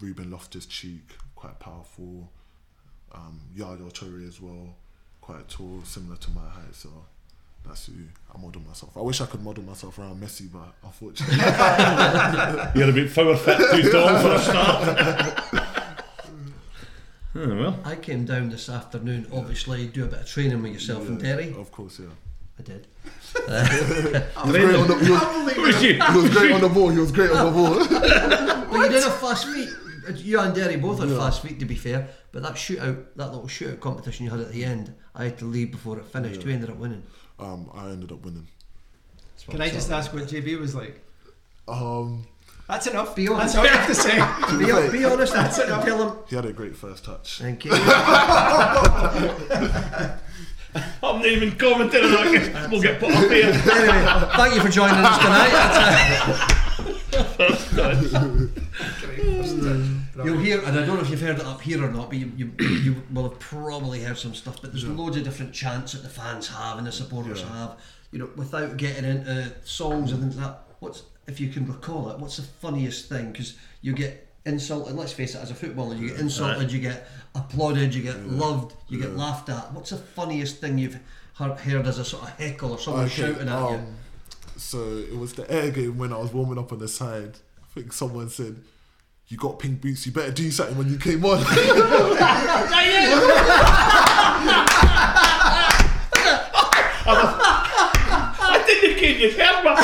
[0.00, 2.30] Ruben Loftus Cheek, quite powerful.
[3.14, 4.74] Um, Yaya Toure as well,
[5.20, 6.74] quite tall, similar to my height.
[6.74, 6.88] So
[7.66, 7.92] that's who
[8.35, 8.96] I model myself.
[8.96, 11.37] I wish I could model myself around Messi, but unfortunately,
[12.80, 15.62] You're a bit foul fit too tall for a start.
[17.35, 21.07] Oh, well, I came down this afternoon, obviously, do a bit of training with yourself
[21.09, 21.55] in Yeah, Derry.
[21.57, 22.07] Of course, yeah.
[22.59, 22.87] I did.
[23.35, 25.95] He was great on the, he was, who is you?
[25.95, 26.88] he was great on the ball.
[26.90, 28.59] He was great on the ball.
[28.73, 29.68] Well, you did a fast feet.
[30.16, 32.09] You and Derry both had fast feet, to be fair.
[32.33, 35.45] But that shootout, that little shootout competition you had at the end, I had to
[35.45, 36.42] leave before it finished.
[36.45, 37.03] We ended up winning.
[37.38, 38.49] um, I ended up winning.
[39.51, 39.99] Can I just saying.
[39.99, 41.03] ask what JB was like?
[41.68, 42.27] Um,
[42.68, 43.14] That's enough.
[43.16, 43.55] Be honest.
[43.55, 44.16] That's all you have to say.
[44.92, 46.16] Be, be honest and tell him.
[46.29, 47.38] he had a great first touch.
[47.38, 47.72] Thank you.
[51.03, 52.70] I'm not even commenting on that.
[52.70, 53.46] We'll get put up here.
[53.53, 55.51] anyway, thank you for joining us tonight.
[57.37, 57.75] That's,
[58.14, 58.48] uh,
[60.25, 62.18] You'll hear, and I don't know if you've heard it up here or not, but
[62.18, 64.61] you, you, you will have probably heard some stuff.
[64.62, 67.48] But there's loads of different chants that the fans have and the supporters Yeah.
[67.59, 67.79] have.
[68.11, 70.61] You know, without getting into songs and things like that.
[70.81, 73.32] What's, if you can recall it, what's the funniest thing?
[73.32, 74.94] Because you get insulted.
[74.94, 78.74] Let's face it, as a footballer, you get insulted, you get applauded, you get loved,
[78.88, 79.72] you get laughed at.
[79.72, 80.98] What's the funniest thing you've
[81.35, 83.76] heard, heard as a sort of heckle or someone Okay, shouting at you?
[83.76, 83.87] um,
[84.56, 87.38] So it was the Ayr game when I was warming up on the side.
[87.62, 88.56] I think someone said,
[89.28, 90.04] "You got pink boots.
[90.06, 91.42] You better do something when you came on."
[97.64, 99.82] I didn't get you heard me.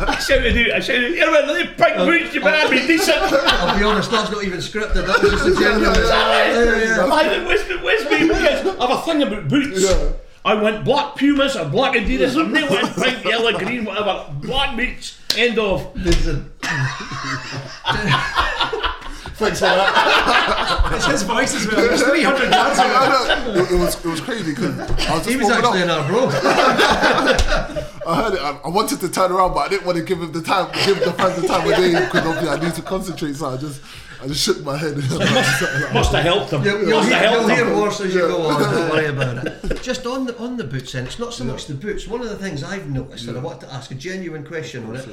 [0.00, 3.18] I shouted out, I shouted, here with the pink boots, you better be decent.
[3.18, 5.06] I'll be honest, that's not even scripted.
[5.06, 5.94] That was just a genuine.
[5.94, 7.12] Yeah, yeah.
[7.12, 9.82] I didn't wish wish me, because I have a thing about boots.
[9.82, 10.12] Yeah.
[10.44, 14.26] I went black Pumas or black Adidas, I'm not went pink, yellow, green, whatever.
[14.42, 15.90] Black boots, end of.
[19.36, 20.80] Thanks for that.
[20.94, 21.76] It's his voice as well.
[21.76, 22.90] There's 300 yards of it.
[22.94, 23.62] I know.
[23.64, 25.84] It, it was it was crazy because I was just He was actually up.
[25.84, 26.34] in Arbroath.
[28.06, 28.40] I heard it.
[28.40, 30.70] I, I wanted to turn around, but I didn't want to give him the time,
[30.84, 33.34] give the fans the time of day because obviously I need to concentrate.
[33.34, 33.82] So I just
[34.22, 34.96] I just shook my head.
[35.94, 36.62] Must have helped them.
[36.64, 38.60] You'll, you'll Must hear, have you'll helped hear worse as you go on.
[38.60, 39.82] Don't worry about it.
[39.82, 42.06] Just on the on the boots, and it's not so much the boots.
[42.06, 44.96] One of the things I've noticed, and I want to ask a genuine question on
[44.96, 45.08] it,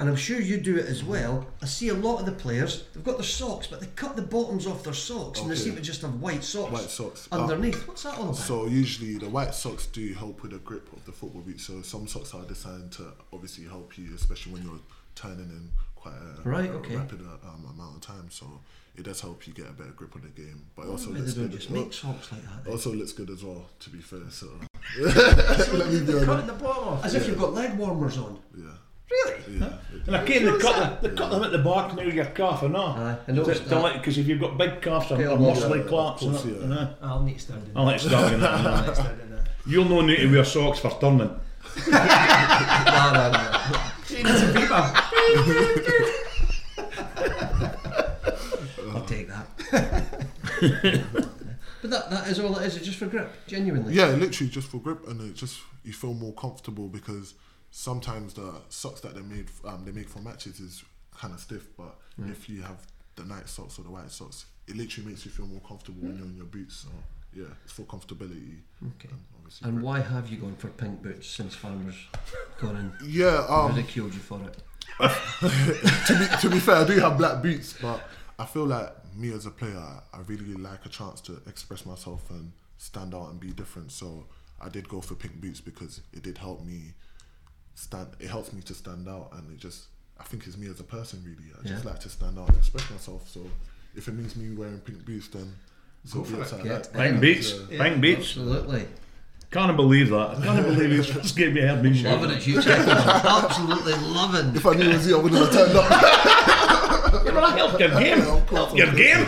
[0.00, 1.46] and I'm sure you do it as well.
[1.62, 2.84] I see a lot of the players.
[2.94, 5.62] They've got their socks, but they cut the bottoms off their socks, and they Okay.
[5.64, 6.72] seem to just have white socks.
[6.72, 7.28] White socks.
[7.32, 7.86] Uh, underneath.
[7.88, 8.36] What's that all about?
[8.36, 11.60] So usually the white socks do help with the grip of the football boot.
[11.60, 14.80] So some socks are designed to obviously help you, especially when you're
[15.14, 16.96] turning in quite a, Right, a okay.
[16.96, 18.30] rapid uh, um, amount of time.
[18.30, 18.60] So
[18.96, 20.66] it does help you get a better grip on the game.
[20.76, 21.82] But it also Maybe looks they don't good just as well.
[21.84, 22.64] make socks like that.
[22.64, 22.72] then.
[22.72, 23.66] Also looks good as well.
[23.80, 24.46] To be fair, so
[25.00, 27.04] let me be Cutting the bottom off.
[27.04, 28.38] As if you've got leg warmers on.
[28.56, 28.64] Yeah,
[29.10, 29.58] Really?
[29.58, 29.72] yeah.
[30.06, 32.76] And again, they cut, them, they cut them at the back now, your calf and
[32.76, 32.90] all.
[32.98, 33.92] Aye, I noticed that.
[33.94, 36.44] Because if you've got big calves or, Yeah, or well, muscly yeah, claps, and that,
[36.44, 36.96] and that.
[37.02, 37.92] I'll need to stand in I'll that.
[37.92, 38.50] let you start in that.
[38.66, 39.48] I'll need to stand in that.
[39.66, 41.18] You'll no need to wear socks for turning.
[41.90, 41.92] no,
[43.12, 43.80] no, no.
[44.08, 45.98] She needs a beeper.
[48.94, 49.46] I'll take that.
[51.82, 52.76] but that, that is all it is.
[52.76, 53.94] It's just for grip, genuinely.
[53.94, 57.34] Yeah, literally just for grip, and it just you feel more comfortable because
[57.70, 60.84] sometimes the socks that they made um, they make for matches is
[61.16, 64.76] kind of stiff, but if you have the night socks or the white socks, it
[64.76, 66.76] literally makes you feel more comfortable when you're in your boots.
[66.76, 66.88] So
[67.34, 68.58] yeah, it's for comfortability.
[68.86, 69.08] Okay.
[69.10, 71.96] And obviously, And why have you gone for pink boots since farmers
[72.60, 74.62] gone and yeah, um, ridiculed you for it?
[75.00, 78.02] to be to be fair, I do have black boots, but
[78.38, 82.30] I feel like me as a player, I really like a chance to express myself
[82.30, 83.92] and stand out and be different.
[83.92, 84.26] So
[84.60, 86.94] I did go for pink boots because it did help me
[87.78, 88.08] stand.
[88.20, 89.84] It helps me to stand out, and it just
[90.20, 91.50] I think it's me as a person really.
[91.58, 91.90] I just Yeah.
[91.90, 93.28] like to stand out and express myself.
[93.30, 93.40] So
[93.94, 95.54] if it means me wearing pink boots, then
[96.04, 96.72] so Go for be it, I yeah.
[96.74, 97.20] like- Pink Yeah.
[97.20, 97.82] beats, Yeah.
[97.82, 98.20] pink beats.
[98.20, 98.86] Absolutely.
[99.50, 100.36] Can't believe that.
[100.38, 102.96] I can't believe he's just gave me a head me Loving it, Hugh Jackman.
[102.98, 104.54] Absolutely loving.
[104.54, 105.90] If I knew it was you, I wouldn't have turned up.
[107.24, 108.20] Yeah, but I helped your game.
[108.20, 109.26] of course Help your game.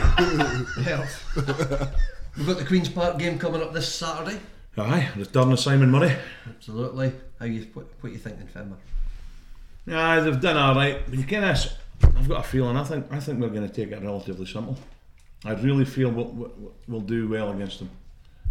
[2.36, 4.38] We've got the Queen's Park game coming up this Saturday.
[4.82, 6.16] Aye, return of Simon Murray.
[6.48, 7.12] Absolutely.
[7.38, 8.76] How you what, what you thinking, Fimmer?
[9.86, 11.58] Yeah, they've done all right, but you kind of,
[12.16, 12.76] I've got a feeling.
[12.76, 14.76] I think, I think we're going to take it relatively simple.
[15.44, 16.52] I really feel we'll,
[16.86, 17.90] we'll, do well against them.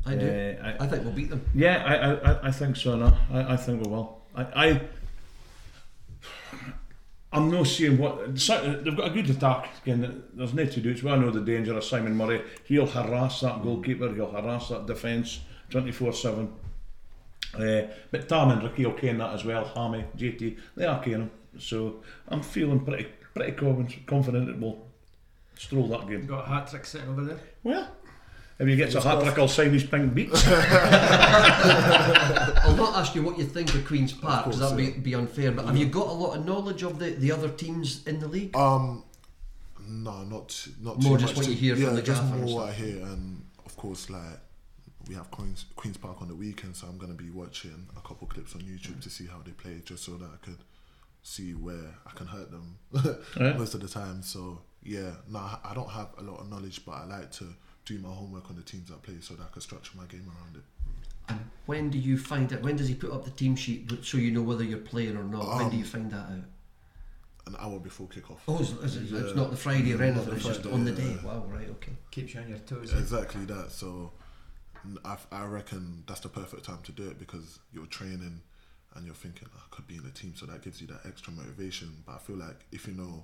[0.06, 0.28] I do.
[0.28, 1.46] Uh, I- I think we'll beat them.
[1.54, 2.96] Yeah, I, I, I- I think so.
[2.96, 4.22] No, I, I think we will.
[4.36, 4.82] I, I,
[7.32, 9.70] I'm not seeing what so- they've got a good attack.
[9.84, 10.89] Again, there's no to do.
[10.89, 12.42] It's well I know the danger of Simon Murray.
[12.65, 14.12] He'll harass that goalkeeper.
[14.13, 16.53] He'll harass that defence twenty four seven.
[17.53, 19.65] Uh, but Tam and Ricky will ken that as well.
[19.65, 24.86] Hammy, JT, they are ken So I'm feeling pretty pretty confident, confident that we'll
[25.58, 26.25] stroll that game.
[26.27, 27.39] Got a hat trick sitting over there.
[27.63, 27.88] Well,
[28.60, 30.43] if he gets a hat trick, I'll sign his pink beats.
[30.47, 30.55] I'll
[32.75, 35.51] not ask you what you think of Queen's Park because that would be, be unfair.
[35.51, 38.27] But have you got a lot of knowledge of the, the other teams in the
[38.27, 38.55] league?
[38.55, 39.03] Um,
[39.88, 42.36] no, not not More too just much what to- you hear from the just gaffer
[42.36, 44.39] and more what I hear, and of course, like
[45.10, 48.28] we have Queens Queens Park on the weekend, so I'm gonna be watching a couple
[48.28, 49.02] clips on YouTube mm.
[49.02, 50.60] to see how they play, just so that I could
[51.24, 52.78] see where I can hurt them
[53.39, 53.54] Yeah.
[53.54, 54.22] most of the time.
[54.22, 57.45] So yeah, no, I- I don't have a lot of knowledge, but I like to
[57.86, 60.28] do my homework on the teams I play so that I can structure my game
[60.30, 60.63] around it.
[61.28, 62.62] And when do you find it?
[62.62, 65.24] When does he put up the team sheet so you know whether you're playing or
[65.24, 65.58] not?
[65.58, 66.45] when do you um, find that out?
[67.48, 68.38] An hour before kickoff.
[68.48, 70.30] Oh, is, is it, it's not the Friday or mm, Not anything.
[70.30, 70.98] the It's just on the yeah.
[70.98, 71.17] day.
[71.24, 71.93] Wow, right, okay.
[72.12, 72.93] Keeps you on your toes.
[72.93, 73.00] Eh?
[73.00, 73.72] Exactly that.
[73.72, 74.10] So n-
[75.06, 78.42] I, I reckon that's the perfect time to do it because you're training
[78.96, 81.02] and you're thinking "Oh, I could be in the team, so that gives you that
[81.06, 81.92] extra motivation.
[82.06, 83.24] But I feel like if you know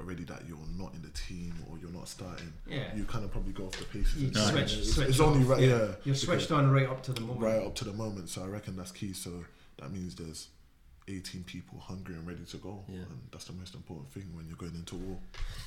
[0.00, 2.94] already that you're not in the team or you're not starting, Yeah.
[2.94, 4.16] you kind of probably go off the paces.
[4.16, 5.68] You and switch- it's, it's- switch only right, yeah.
[5.68, 5.88] yeah.
[6.04, 7.40] You're switched on right up to the moment.
[7.40, 8.28] right up to the moment.
[8.28, 9.12] So I reckon that's key.
[9.14, 9.30] So
[9.78, 10.48] that means there's
[11.08, 12.96] 18 people hungry and ready to go, Yeah.
[12.96, 15.18] and that's the most important thing when you're going into war.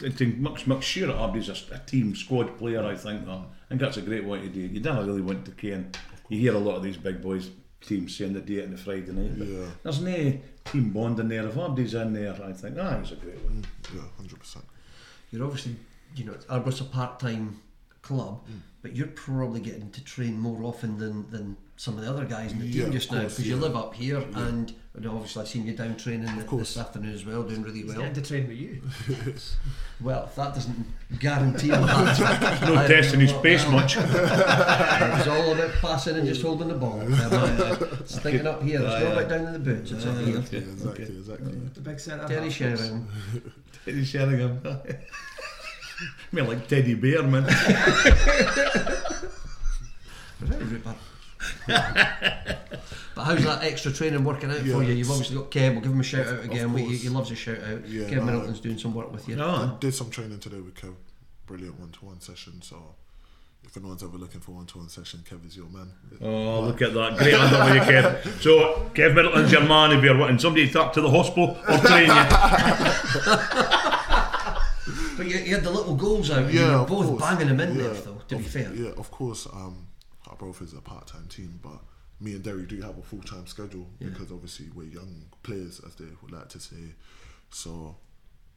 [0.06, 3.32] I think make, make sure that Abdi's a, a team squad player, I think that.
[3.32, 4.72] I think that's a great way to do it.
[4.72, 5.92] You don't really want to Kane.
[6.28, 7.50] You hear a lot of these big boys
[7.82, 9.38] teams saying the day and the Friday night.
[9.40, 11.48] But Yeah, There's no team bond in there.
[11.48, 13.66] If Abdi's in there, I think ah, it's a great one.
[13.84, 14.66] Mm, yeah, hundred percent.
[15.32, 15.76] You're obviously,
[16.16, 17.62] you know, Arbroath's a part-time
[18.02, 18.60] club, Mm.
[18.82, 22.52] but you're probably getting to train more often than, than some of the other guys
[22.52, 25.08] in the Yeah, team of just now course, because you live up here and, and
[25.08, 26.74] obviously I've seen you down training th- course.
[26.74, 28.00] this afternoon as well, doing really He's well.
[28.00, 28.82] getting to train with you.
[30.02, 30.86] Well, if that doesn't
[31.20, 33.96] guarantee him that, No I testing his pace what- much.
[34.00, 37.02] It's all about passing and just holding the ball.
[38.02, 38.82] It's thinking uh, up here.
[38.84, 39.92] It's not about down in the boots.
[39.92, 40.28] It's up here.
[40.28, 41.52] Yeah, exactly, exactly.
[41.74, 42.28] The big centre.
[42.28, 42.50] Terry.
[42.50, 43.08] Sheringham.
[43.86, 44.60] Teddy Sheringham.
[44.66, 44.76] I
[46.32, 47.44] mean, like Teddy Bear, man.
[50.40, 50.96] Very Rupert.
[51.68, 54.94] but how's that extra training working out for you?
[54.94, 55.72] You've obviously got Kev.
[55.74, 56.74] We'll give him a shout out again.
[56.74, 57.88] We, he, he loves a shout out.
[57.88, 59.36] Yeah, Kev no, Middleton's doing some work with you.
[59.36, 59.48] No.
[59.50, 60.96] I did some training today with Kev.
[61.48, 62.62] Brilliant one to one session.
[62.62, 62.96] So
[63.64, 65.92] if anyone's ever looking for one to one session, Kev is your man.
[66.22, 67.18] Oh, look at that.
[67.18, 68.42] Great hand up with you, Kev.
[68.42, 71.78] So, Kev Middleton's your man if you're wanting somebody to talk to the hospital or
[71.80, 72.26] train you.
[75.18, 76.40] But you, you had the little goals out.
[76.46, 77.22] and you Yeah, were both course.
[77.22, 78.22] banging them in Yeah, there, though.
[78.30, 78.74] To be fair.
[78.74, 79.48] Yeah, of course.
[79.52, 79.88] Um,
[80.30, 81.80] Arbroath is a part time team, but
[82.20, 85.96] me and Derry do have a full time schedule because obviously we're young players, as
[85.96, 86.96] they would like to say.
[87.50, 87.96] So,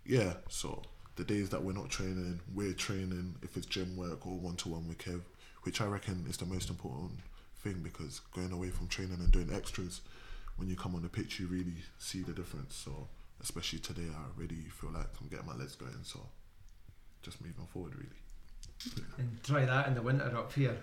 [0.05, 0.35] yeah.
[0.49, 0.83] So
[1.17, 3.37] the days that we're not training, we're training.
[3.43, 5.23] If it's gym work or one to one with Kev,
[5.63, 7.21] which I reckon is the most important
[7.57, 10.01] thing because going away from training and doing extras,
[10.57, 12.75] when you come on the pitch, you really see the difference.
[12.75, 13.09] So,
[13.41, 16.03] especially today, I really feel like I'm getting my legs going.
[16.03, 16.21] So,
[17.23, 18.22] just moving forward, really.
[19.19, 20.77] And try that in the winter up here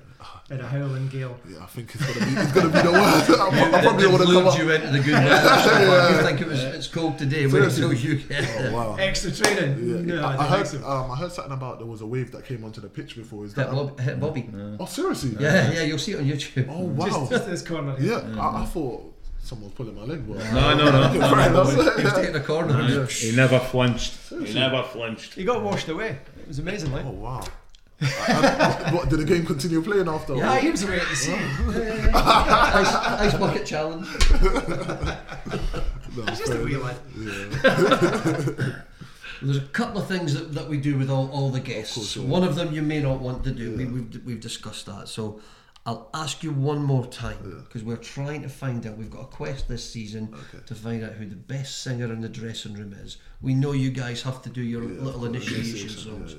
[0.49, 1.37] in a howling gale.
[1.49, 3.29] Yeah, I think it's gonna be it's gonna be the worst.
[3.39, 4.57] I, I probably It want to come lured up.
[4.59, 5.47] you into the good weather.
[5.63, 6.11] so far.
[6.11, 7.45] You think it was it's cold today?
[7.45, 7.83] Wait Seriously.
[7.83, 8.95] until you get Oh, wow.
[8.99, 9.89] Extra training.
[10.09, 12.31] Yeah, No, I, I, I heard um, I heard something about there was a wave
[12.31, 13.45] that came onto the pitch before.
[13.45, 13.71] Is Hit, that?
[13.73, 14.49] Bob, hit Bobby.
[14.79, 15.35] Oh, seriously?
[15.39, 16.67] Yeah, yeah, you'll see it on YouTube.
[16.69, 17.05] Oh wow.
[17.07, 17.95] Just, just this corner.
[17.97, 18.21] here.
[18.25, 20.27] yeah, I, I thought someone was pulling my leg.
[20.27, 21.19] But No, no, no.
[21.19, 21.71] Fair enough.
[21.97, 22.77] He was taking a corner.
[22.79, 24.13] and just- He never flinched.
[24.29, 25.33] He never flinched.
[25.35, 26.19] He got washed away.
[26.41, 27.05] It was amazing, like.
[27.05, 27.43] Oh wow.
[28.01, 30.35] I- I- what, did the game continue playing after?
[30.35, 31.33] Yeah, he was away at the sea.
[31.33, 34.07] ice, ice bucket challenge.
[36.15, 36.99] No, He's just a fair wee enough.
[39.41, 41.95] There's a couple of things that, that we do with all, all the guests.
[41.95, 42.23] course, yeah.
[42.25, 43.73] One of them you may not want to do.
[43.75, 45.07] We, we've, we've discussed that.
[45.07, 45.39] So
[45.85, 48.97] I'll ask you one more time because we're trying to find out.
[48.97, 50.63] We've got a quest this season Okay.
[50.65, 53.17] to find out who the best singer in the dressing room is.
[53.41, 56.35] We know you guys have to do your Yeah, little initiation initiation, songs.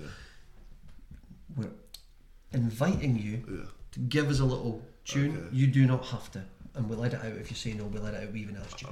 [2.52, 3.64] Yeah, We're inviting you yeah, yeah.
[3.92, 5.56] to give us a little tune, Okay.
[5.56, 6.42] you do not have to.
[6.74, 8.32] And we'll let it out if you say no, we'll let it out.
[8.32, 8.88] We even asked you.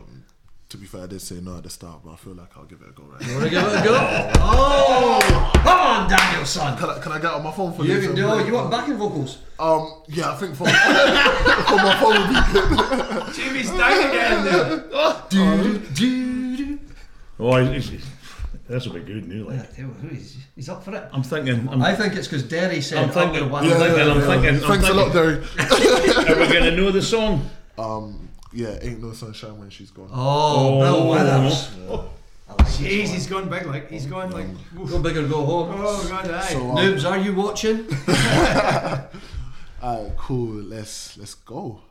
[0.71, 2.65] To be fair, I did say no at the start, but I feel like I'll
[2.65, 3.23] give it a go right.
[3.27, 4.31] You want to give it a go?
[4.41, 5.51] Oh!
[5.55, 6.77] Come on, Daniel, son!
[6.77, 8.07] Can I, can I get on my phone for You this?
[8.07, 8.47] can do it.
[8.47, 9.39] You want backing vocals?
[9.59, 13.35] Um, yeah, I think for, for my phone would be good.
[13.35, 14.85] Jimmy's down again there.
[15.31, 16.79] Do, do, do.
[17.41, 18.05] Oh, he's, he's,
[18.69, 19.51] this will be good, new.
[19.51, 19.77] Yeah, Like.
[19.77, 21.09] tell He's, he's up for it.
[21.13, 21.69] I'm thinking.
[21.69, 24.55] I'm, I think it's because Derry said, I'm thinking- I'm Yeah, thinking, it." I'm thinking,
[24.63, 25.47] I'm Thanks a lot, thinking.
[25.57, 26.37] Derry.
[26.37, 27.49] Are we gonna know the song?
[27.79, 30.09] Um, yeah, ain't no sunshine when she's gone.
[30.13, 31.71] Oh, Bill Withers.
[32.49, 34.47] I like Jeez, he's gone big like he's gone like.
[34.75, 35.75] Go big or go home.
[35.79, 36.41] Oh god, aye.
[36.53, 37.87] So, um, Noobs, are you watching?
[39.83, 40.55] Alright, cool.
[40.63, 41.83] Let's let's go.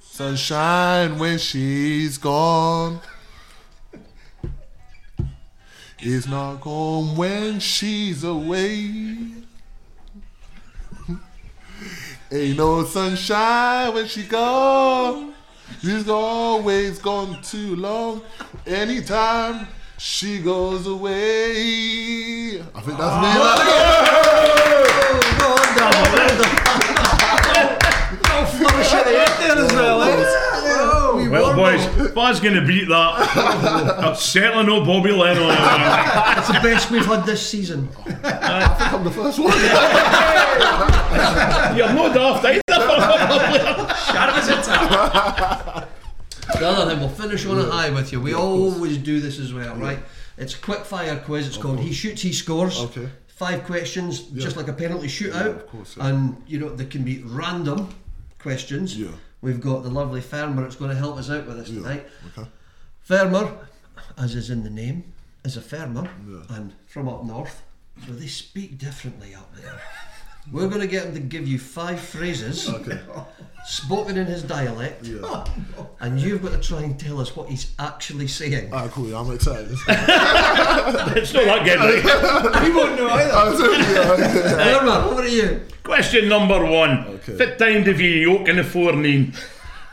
[0.00, 3.00] Sunshine when she's gone.
[6.04, 8.90] It's not gone when she's away.
[12.32, 15.32] Ain't no sunshine when she gone.
[15.80, 18.20] She's always gone too long.
[18.66, 22.60] Anytime she goes away.
[22.60, 23.28] I think that's me.
[23.38, 25.38] Oh, Dan.
[25.38, 26.58] Well done.
[28.26, 30.16] Oh, flourish at the end there as well, eh?
[30.16, 30.24] We
[31.32, 32.04] Well, won, boys, though.
[32.04, 33.36] if I was going to beat that,
[34.04, 35.48] I'm certainly no Bobby Lennon.
[35.48, 37.88] That's the best we've had this season.
[38.22, 39.48] I think I'm the first one.
[41.76, 42.60] You're no daft either.
[44.12, 45.88] Sharp as a tap.
[46.58, 48.20] The other thing, we'll finish on a high with you.
[48.20, 50.00] We always do this as well, right?
[50.36, 51.46] It's a quick fire quiz.
[51.46, 52.78] It's called He Shoots, He Scores.
[52.78, 53.08] Okay.
[53.26, 55.46] Five questions, just like a penalty shootout.
[55.46, 56.08] of course, yeah.
[56.08, 57.88] And, you know, they can be random
[58.38, 58.98] questions.
[58.98, 59.08] Yeah.
[59.42, 62.06] We've got the lovely Fermer that's going to help us out with this tonight.
[62.38, 62.48] Okay.
[63.06, 63.52] Fermer,
[64.16, 65.12] as is in the name,
[65.44, 66.42] is a farmer Yeah.
[66.56, 67.62] and from up north.
[68.06, 69.80] So they speak differently up there.
[70.50, 72.98] We're going to get him to give you five phrases Okay.
[73.64, 75.44] spoken in his dialect, Yeah.
[76.00, 78.72] and you've got to try and tell us what he's actually saying.
[78.72, 79.08] Alright, cool.
[79.08, 79.70] Yeah, I'm excited.
[81.16, 81.78] it's not that good.
[81.78, 82.62] Right?
[82.64, 83.56] We won't know either.
[84.56, 85.60] Fermer, over to you.
[85.84, 87.06] Question number one.
[87.06, 87.36] Okay.
[87.36, 89.32] Fit time to be yoke in the forenoon.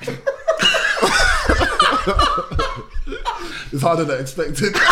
[3.71, 4.73] it's harder than expected.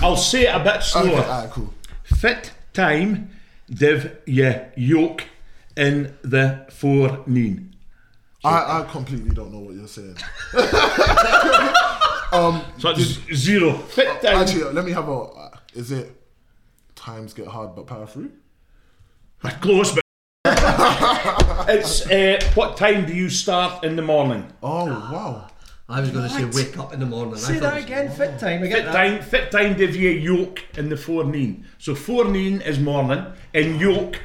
[0.00, 0.80] I'll say it a bit okay.
[0.82, 1.48] slower.
[1.52, 1.72] Cool.
[2.04, 3.28] Fit time
[3.68, 5.24] div ye yoke
[5.76, 7.74] in the forenoon.
[8.44, 10.16] I, I completely don't know what you're saying.
[12.32, 13.72] um, So it's zero.
[13.72, 14.36] Fit time.
[14.38, 15.12] Actually, let me have a.
[15.12, 16.14] Uh, is it
[16.94, 18.30] times get hard but power through?
[19.60, 20.04] Close, but
[21.68, 24.46] it's uh, what time do you start in the morning?
[24.62, 25.48] Oh wow.
[25.90, 27.34] I was going to say wake up in the morning.
[27.34, 28.10] I Say thought that it was- again.
[28.10, 28.62] Fit time.
[28.62, 28.92] I get Fit that.
[28.92, 31.64] time, fit time div ye yoke in the forenoon.
[31.78, 33.24] So forenoon is morning,
[33.54, 34.20] and yoke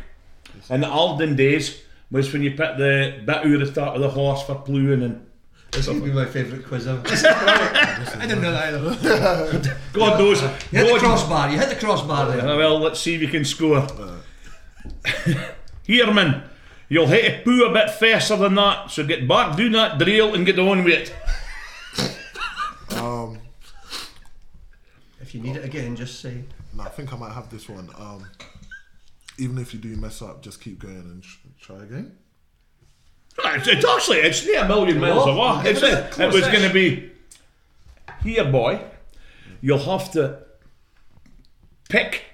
[0.69, 4.09] in the olden days was when you put the bit out the start of the
[4.09, 5.25] horse for ploughing and
[5.71, 7.01] This would be my favourite quiz ever.
[7.07, 9.77] I didn't know that either.
[9.93, 10.41] God knows.
[10.41, 11.49] You hit the God- crossbar.
[11.49, 12.41] You hit the crossbar there.
[12.45, 13.87] Ah, well, let's see if you can score.
[15.83, 16.43] Here, man,
[16.89, 20.33] you'll hit a poo a bit faster than that, so get back, do that drill,
[20.35, 21.15] and get on with it.
[22.95, 23.39] Um,
[25.33, 26.43] If you need it again, just say.
[26.75, 27.89] no, I think I might have this one.
[27.97, 28.23] Um,
[29.39, 32.15] even if you do mess up, just keep going and tr- try again.
[33.43, 35.71] It's, it's actually it's near a million miles Well, away.
[35.71, 36.51] It's, give it a it, it close was ish.
[36.53, 37.11] going to be
[38.21, 38.79] here, boy.
[39.59, 40.43] You'll have to
[41.89, 42.25] pick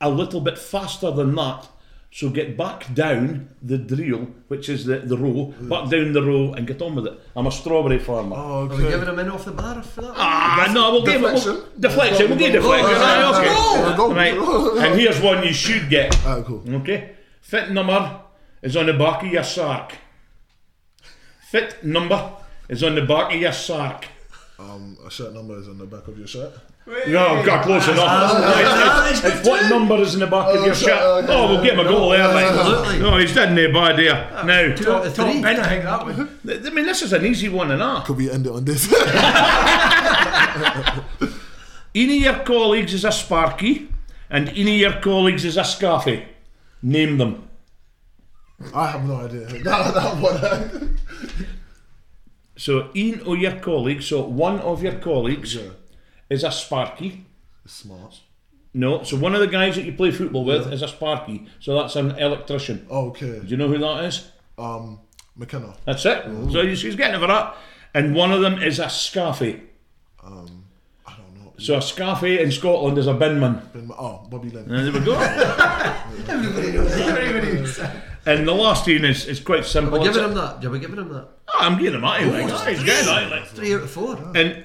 [0.00, 1.66] a little bit faster than that.
[2.14, 6.52] So get back down the drill, which is the, the row, back down the row
[6.52, 7.20] and get on with it.
[7.34, 8.36] I'm a strawberry farmer.
[8.38, 10.12] Oh, Are we giving him in off the bar for that?
[10.14, 11.34] Ah, no, we'll give it.
[11.34, 11.54] Deflection?
[11.54, 12.28] We'll, deflection.
[12.30, 12.90] We'll give deflection.
[12.90, 13.96] Go, Aye, okay.
[13.96, 13.96] go.
[13.96, 14.14] Go.
[14.14, 14.86] Right.
[14.86, 16.16] And here's one you should get.
[16.24, 16.62] Alright, cool.
[16.76, 17.16] Okay.
[17.40, 18.20] Fit number
[18.62, 19.98] is on the back of your sack.
[21.50, 22.30] Fit number
[22.68, 24.06] is on the back of your sack.
[24.56, 26.52] Um, a shirt number is on the back of your shirt.
[27.08, 28.04] No, got close enough.
[28.06, 30.92] ah, It's- it's- it's what number is in the back of Oh, your shirt?
[31.24, 31.32] okay.
[31.32, 32.32] Oh, we'll get him a goal there.
[32.32, 32.44] mate.
[32.44, 32.98] Absolutely.
[33.00, 34.44] No, he's done no bad there.
[34.44, 35.40] Now, Two out of Top three.
[35.42, 36.38] bin, I think that one.
[36.48, 38.04] I mean, this is an easy one and that.
[38.04, 38.86] Could we end it on this?
[41.96, 43.88] Any of your colleagues is a Sparky,
[44.30, 46.24] and any of your colleagues is a Scaffy.
[46.82, 47.48] Name them.
[48.74, 49.46] I have no idea.
[49.64, 50.98] That, that one.
[52.56, 55.70] So, een of your colleagues, so one of your colleagues yeah.
[56.30, 57.24] is a Sparky.
[57.66, 58.20] Smart.
[58.76, 61.46] No, so one of the guys that you play football with is a Sparky.
[61.60, 62.86] So that's an electrician.
[62.90, 63.38] Okay.
[63.38, 64.30] Do you know who that is?
[64.58, 64.98] Um,
[65.36, 65.74] McKenna.
[65.84, 66.24] That's it.
[66.50, 67.56] So he's he's getting it for that.
[67.94, 69.60] And one of them is a Scaffy.
[70.24, 70.64] Um,
[71.06, 71.52] I don't know.
[71.58, 73.72] So a Scaffy in Scotland is a binman.
[73.72, 74.68] Been my- oh, Bobby Linn.
[74.68, 75.14] And there we go.
[76.28, 76.92] Everybody knows.
[76.96, 78.13] Everybody knows that.
[78.26, 79.98] And the last team is, is quite simple.
[79.98, 80.62] We're It's giving him that.
[80.62, 81.28] Yeah, we're giving him that.
[81.48, 82.26] Oh, I'm giving him that.
[82.26, 83.30] Like, oh, he's getting that.
[83.30, 83.46] Like.
[83.46, 84.16] Three out of four.
[84.34, 84.64] And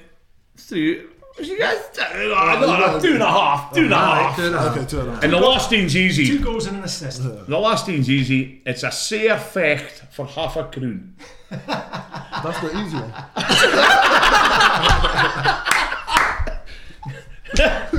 [0.56, 1.06] three.
[1.38, 4.36] You guys, oh, oh no, two and a half, two and a Alright, half.
[4.36, 4.76] two and a half.
[4.76, 5.22] Okay, two and a half.
[5.24, 6.26] And the last team's easy.
[6.26, 7.20] Two goals and an assist.
[7.22, 7.44] Uh-huh.
[7.46, 8.60] The last team's easy.
[8.66, 11.16] It's a sair fecht for half a croon.
[11.50, 13.14] That's the easy one.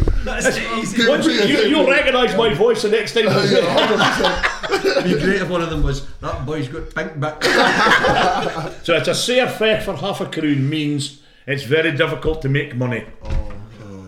[0.23, 1.07] That's easy.
[1.07, 3.27] Once you, you, you'll recognise my voice the next time.
[3.27, 4.97] I say it.
[4.97, 7.41] It'd be great if one of them was that boy's got pink back.
[8.83, 12.75] So it's a sair fecht for half a croon means it's very difficult to make
[12.75, 13.05] money.
[13.23, 13.51] Oh,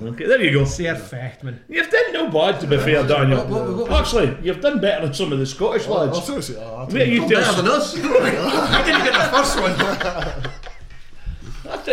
[0.07, 0.65] okay, there you go.
[0.65, 1.59] Sehr Fechtman.
[1.67, 3.39] You've done no bad to be fair, Daniel.
[3.39, 6.17] What- what- what was- Actually, you've done better than some of the Scottish Oh, lads.
[6.17, 6.57] Oh, seriously?
[6.59, 7.95] Oh, I'll Wait, you Better than us.
[7.97, 10.52] I didn't get the first one.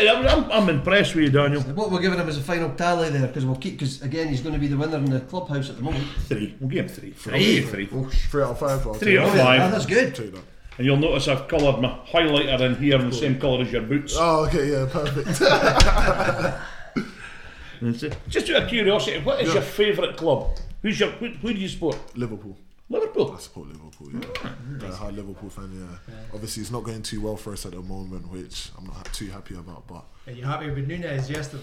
[0.01, 1.63] I tell you, I'm, I'm, I'm impressed with you, Daniel.
[1.63, 4.41] What we're giving him as a final tally there, because we'll keep, because again, he's
[4.41, 6.05] going to be the winner in the clubhouse at the moment.
[6.27, 6.55] Three.
[6.61, 7.15] We'll give him three.
[7.33, 7.87] I'll give you three.
[7.87, 8.87] Three out of five.
[8.87, 9.61] I'll Three out of five.
[9.61, 10.15] Ah, that's good.
[10.15, 10.43] Take that.
[10.79, 13.83] And you'll notice I've coloured my highlighter in here in the same colour as your
[13.83, 14.15] boots.
[14.19, 15.29] Oh, okay, yeah, perfect.
[18.29, 19.55] Just out of curiosity, what is Yeah.
[19.55, 20.57] your favourite club?
[20.83, 21.97] Who's your who, who do you support?
[22.17, 22.57] Liverpool.
[22.91, 23.33] Liverpool.
[23.37, 24.51] I support Liverpool, yeah.
[24.83, 24.95] yeah.
[24.95, 26.15] Hard Liverpool fan, yeah.
[26.35, 29.29] Obviously, it's not going too well for us at the moment, which I'm not too
[29.31, 29.87] happy about.
[29.87, 31.63] But Are you happy with Nunez yesterday?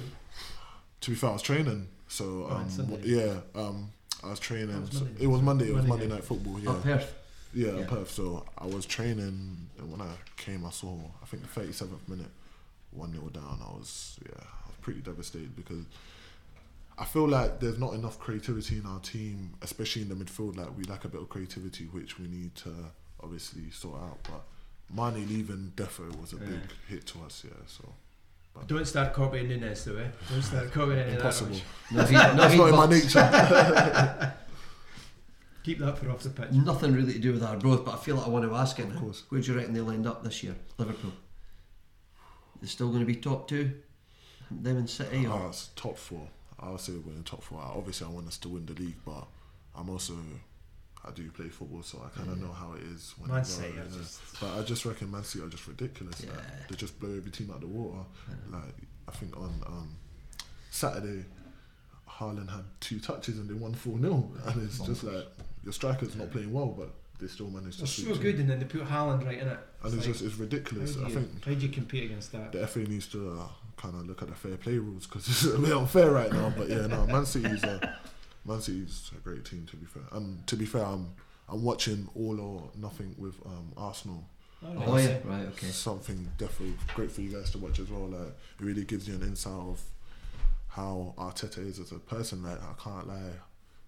[1.01, 3.01] to be fair, I was training, so Oh, um, Sunday.
[3.03, 3.91] yeah, um,
[4.23, 4.81] I was training.
[4.81, 5.69] was so- it was Monday.
[5.69, 6.23] It was Monday Monday night.
[6.23, 6.59] football.
[6.59, 7.13] Yeah, Up Perth.
[7.53, 7.85] yeah, Yeah.
[7.87, 8.09] Perth.
[8.11, 12.31] So I was training, and when I came, I saw I think the 37th minute,
[12.91, 13.59] one 0 down.
[13.61, 15.83] I was yeah, I was pretty devastated because
[16.99, 20.57] I feel like there's not enough creativity in our team, especially in the midfield.
[20.57, 22.73] Like we lack a bit of creativity, which we need to
[23.21, 24.17] obviously sort out.
[24.23, 24.43] But
[24.95, 27.43] Mane leaving Defo was a big hit to us.
[27.45, 27.93] Yeah, so
[28.65, 30.07] Don't start copying Nunez though, eh?
[30.31, 31.49] Don't start copying any of that impossible.
[31.51, 31.63] rubbish.
[31.91, 34.33] No, if he- no, That's not in my nature.
[35.63, 36.51] Keep that for off the pitch.
[36.51, 38.79] Nothing really to do with our growth, but I feel like I want to ask
[38.79, 38.83] it.
[38.83, 38.99] Of now.
[39.01, 39.23] course.
[39.29, 40.55] Where do you reckon they'll end up this year?
[40.77, 41.11] Liverpool.
[42.61, 43.73] They're still going to be top two.
[44.49, 45.27] Them and City.
[45.27, 45.33] Or?
[45.33, 46.29] Uh, it's top four.
[46.59, 47.59] I'll say we're in the top four.
[47.59, 49.27] Obviously, I want us to win the league, but
[49.75, 50.13] I'm also
[51.05, 53.13] I do play football, so I kind of know how it is.
[53.17, 53.97] When Man City are yeah.
[53.97, 56.25] just- But I just reckon Man City are just ridiculous.
[56.25, 58.03] Like, they just blow every team out of the water.
[58.51, 58.63] Like
[59.07, 59.95] I think on um,
[60.69, 61.23] Saturday,
[62.09, 65.25] Haaland had two touches and they won four 0 and it's just like
[65.63, 66.89] your striker's not playing well, but
[67.19, 67.85] they still managed to.
[67.85, 69.59] They're so good, and then they put Haaland right in it.
[69.83, 70.95] and it's like, just it's ridiculous.
[70.95, 72.51] how, I do think you, how do you compete against that?
[72.51, 73.47] the FA needs to uh,
[73.77, 76.51] kind of look at the fair play rules because it's a bit unfair right now.
[76.55, 77.97] But yeah, no, Man City's a
[78.45, 80.03] Man City's a great team to be fair.
[80.11, 81.13] And to be fair, I'm
[81.49, 84.23] I'm watching all or nothing with um, Arsenal.
[84.65, 85.17] Alright, Oh, yeah.
[85.23, 85.67] Right, okay.
[85.67, 88.07] Something definitely great for you guys to watch as well.
[88.07, 89.81] Like it really gives you an insight of
[90.69, 92.43] how Arteta is as a person.
[92.43, 93.33] Like I can't lie,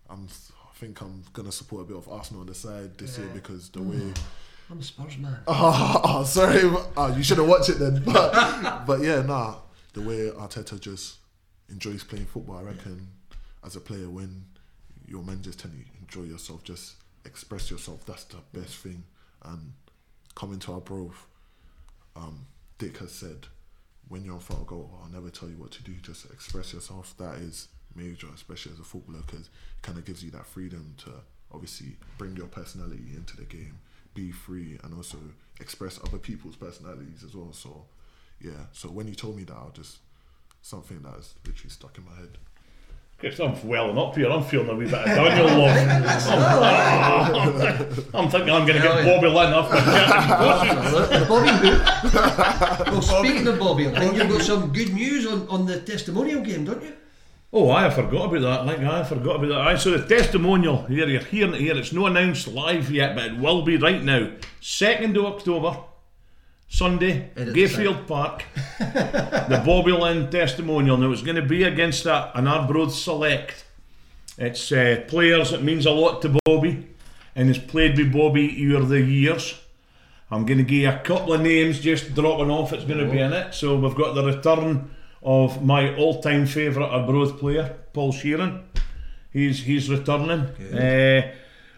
[0.09, 3.27] I'm I think I'm gonna support a bit of Arsenal on the side this year
[3.33, 4.13] because the way.
[4.71, 5.35] I'm a Spurs man.
[5.47, 6.61] Oh, oh, sorry.
[6.95, 8.03] Oh, you should have watched it then.
[8.05, 9.55] But, but yeah, nah.
[9.93, 11.17] The way Arteta just
[11.69, 13.07] enjoys playing football, I reckon,
[13.63, 14.45] as a player, when
[15.07, 15.69] your men just to
[16.01, 19.03] enjoy yourself, just express yourself, that's the best thing.
[19.43, 19.73] And
[20.35, 21.11] coming to our bro,
[22.15, 22.45] um,
[22.77, 23.47] Dick has said,
[24.07, 27.13] when you're on front goal, I'll never tell you what to do, just express yourself.
[27.17, 30.95] That is major, especially as a footballer, because it kind of gives you that freedom
[30.99, 31.11] to
[31.51, 33.79] obviously bring your personality into the game,
[34.13, 35.17] be free, and also
[35.59, 37.53] express other people's personalities as well.
[37.53, 37.85] So,
[38.41, 38.65] yeah.
[38.71, 39.99] So when you told me that, I just
[40.61, 42.37] something that is literally stuck in my head.
[43.19, 44.29] Chris, I'm welling up here.
[44.29, 45.75] I'm feeling a wee bit of Daniel love.
[48.15, 49.13] I'm thinking I'm going to get yeah.
[49.13, 49.75] Bobby Linn after
[50.71, 51.27] Absolutely.
[51.27, 51.49] Bobby
[52.87, 52.91] who?
[52.93, 56.41] well, speaking of Bobby, I think you've got some good news on, on the testimonial
[56.41, 56.93] game, don't you?
[57.51, 58.65] Oh, I forgot about that.
[58.65, 59.67] Like I forgot about that.
[59.67, 61.75] I so the testimonial here, you're hearing it here.
[61.75, 64.31] It's no announced live yet, but it will be right now.
[64.61, 65.75] Second of October,
[66.69, 68.45] Sunday, Gayfield Park.
[68.79, 70.97] the Bobby Linn testimonial.
[70.97, 73.65] Now it's going to be against a, an Arbroath select.
[74.37, 75.51] It's uh, players.
[75.51, 76.87] It means a lot to Bobby,
[77.35, 79.59] and has played with Bobby over the years.
[80.31, 82.71] I'm going to give you a couple of names just dropping off.
[82.71, 83.53] It's going to be in it.
[83.55, 84.91] So we've got the return
[85.23, 88.63] of my all-time favourite Arbroath player, Paul Sheerin.
[89.31, 90.41] He's he's returning.
[90.73, 91.33] Uh,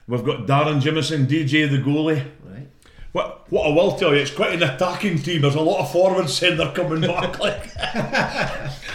[0.07, 2.23] we've got Darren Jamieson, DJ the goalie.
[3.13, 3.25] Right.
[3.25, 5.41] What what I will tell you, it's quite an attacking team.
[5.41, 7.39] There's a lot of forwards saying they're coming back.
[7.39, 7.69] Like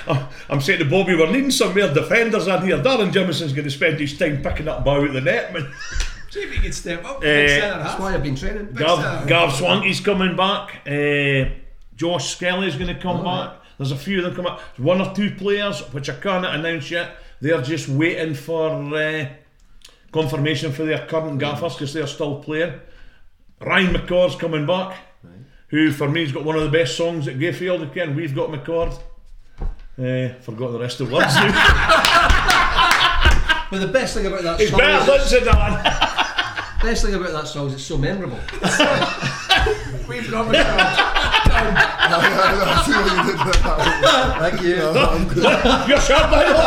[0.08, 2.78] I'm- I'm saying to Bobby, we're needing some more defenders in here.
[2.78, 5.70] Darren Jamieson's going to spend his time picking up bow at the net, man.
[6.30, 7.20] See if he can step up.
[7.20, 8.72] Big centre That's why I've been training.
[8.74, 10.80] Gav, Gav Swankie's coming back.
[10.86, 11.50] Uh,
[11.96, 13.54] Josh Skelly's going to come back.
[13.78, 14.52] There's a few of them coming.
[14.52, 14.60] up.
[14.78, 19.26] One or two players, which I can't announce yet, they're just waiting for uh,
[20.12, 22.80] confirmation for their current gaffers because they're still playing.
[23.60, 24.96] Ryan McCord's coming back,
[25.68, 28.14] who for me has got one of the best songs at Gayfield again.
[28.14, 28.92] We've got McCord.
[29.98, 32.42] Uh, forgot the rest of the words now.
[33.68, 35.82] But the best thing about that It's song better is than Dan.
[36.82, 38.36] best thing about that song is it's so memorable.
[40.08, 40.86] We've got McCord.
[42.08, 44.38] I see what you did there.
[44.38, 44.78] Thank you.
[44.86, 45.88] I'm good.
[45.88, 46.62] You're shot, Daniel.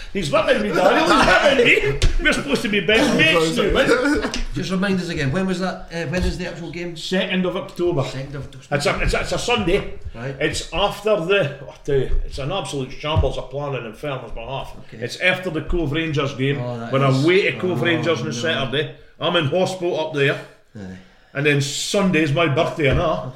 [0.12, 1.06] He's whipping me, Daniel.
[1.06, 2.24] He's whipping me.
[2.24, 4.42] We're supposed to be best mates now, mate.
[4.54, 5.32] Just remind us again.
[5.32, 5.92] When was that?
[5.92, 6.96] Uh, when is the actual game?
[6.96, 8.04] Second of October.
[8.04, 9.98] Second of It's a, it's, a, it's a Sunday.
[10.14, 10.36] Right.
[10.40, 11.66] It's after the.
[11.68, 14.76] I tell you, it's an absolute shambles of planning in fairness behalf.
[14.88, 15.04] Okay.
[15.04, 16.58] It's after the Cove Rangers game.
[16.58, 18.32] Oh, that when is- I away to Cove oh, Rangers on no.
[18.32, 18.96] Saturday.
[19.20, 20.44] I'm in hospital up there.
[20.76, 20.96] Aye.
[21.34, 23.32] And then Sunday's my birthday and that.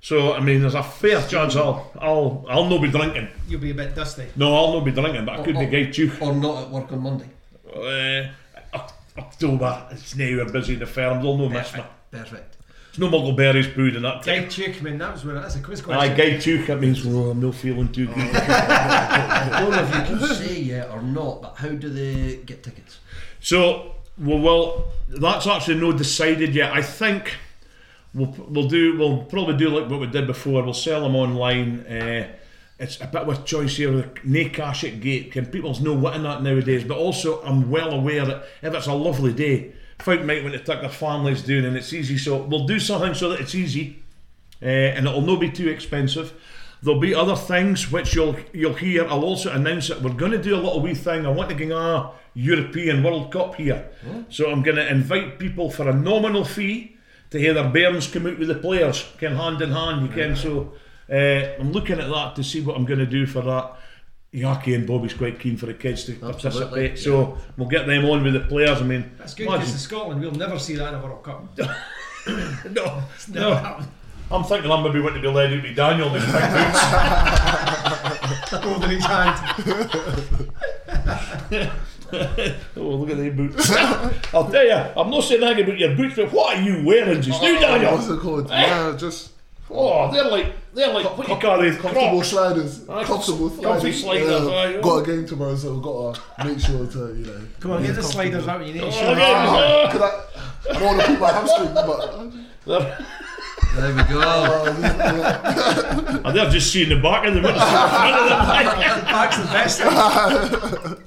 [0.00, 3.28] So I mean, there's a fair chance I'll I'll I'll not be drinking.
[3.48, 4.26] You'll be a bit dusty.
[4.36, 6.12] No, I'll not be drinking, but I could be gay too.
[6.20, 7.28] Or not at work on Monday.
[7.74, 8.28] Uh,
[9.18, 9.86] October.
[9.90, 11.22] It's now we're busy in the firm.
[11.22, 11.82] They'll no miss me.
[12.10, 12.56] Perfect.
[12.90, 14.44] It's no Muggleberries brewed in that time.
[14.44, 16.16] Tuke, man, that was where that's a quiz Aye, question.
[16.16, 16.64] guy too.
[16.64, 18.16] That means oh, I'm not feeling too good.
[18.18, 22.62] I don't know if you can say yet or not, but how do they get
[22.62, 22.98] tickets?
[23.40, 26.72] So, well, well, that's actually no decided yet.
[26.72, 27.34] I think
[28.16, 30.62] we'll we'll do we'll probably do like what we did before.
[30.62, 31.80] We'll sell them online.
[31.80, 32.28] Uh,
[32.78, 35.32] it's a bit of a choice here with no cash at gate.
[35.32, 36.84] Can people's know what in that nowadays?
[36.84, 40.62] But also, I'm well aware that if it's a lovely day, folk might want to
[40.62, 42.18] take their families down, and it's easy.
[42.18, 44.02] So we'll do something so that it's easy,
[44.62, 46.34] uh, and it'll not be too expensive.
[46.82, 49.06] There'll be other things which you'll you'll hear.
[49.06, 50.02] I'll also announce it.
[50.02, 51.24] We're going to do a little wee thing.
[51.24, 53.88] I want to get a European World Cup here,
[54.28, 56.95] so I'm going to invite people for a nominal fee
[57.36, 60.02] to hear their bairns come out with the players, can hand in hand.
[60.02, 60.72] You can so.
[61.10, 63.76] Uh, I'm looking at that to see what I'm going to do for that.
[64.34, 68.04] Yaki and Bobby's quite keen for the kids to Absolutely, participate, so we'll get them
[68.06, 68.82] on with the players.
[68.82, 71.56] I mean, That's good because in Scotland we'll never see that in a World Cup.
[71.58, 71.68] no,
[72.26, 73.54] Never no.
[73.54, 73.88] happened.
[74.30, 76.80] I'm thinking I'm maybe wanting to be led out by Daniel in big boots.
[78.64, 79.36] Holding his hand.
[82.76, 83.70] Oh, look at the boots.
[84.34, 87.20] I'll tell you, I'm not saying anything about your boots, but what are you wearing
[87.22, 87.92] just now, Daniel?
[87.96, 88.48] What's it called?
[88.50, 89.32] Yeah, just
[89.68, 92.28] Oh, they're like, they're like, what you call these comfortable Crocs?
[92.28, 92.88] sliders.
[92.88, 94.00] Aye, comfortable comfy sliders.
[94.00, 97.24] sliders, Yeah, aye, got a game tomorrow, so we've got to make sure to, you
[97.26, 97.40] know.
[97.58, 98.64] Come on, get the sliders out.
[98.64, 99.14] You need to Oh, show okay.
[99.16, 99.24] them.
[99.26, 100.10] Ah, could I,
[100.70, 101.74] I don't want to pull my hamstring,
[102.66, 103.00] but.
[103.74, 104.20] There we go.
[104.20, 107.42] Uh, oh, they're just seeing the back of them.
[107.42, 108.74] wouldn't see the front of.
[109.04, 109.44] Back's the
[110.94, 111.00] best.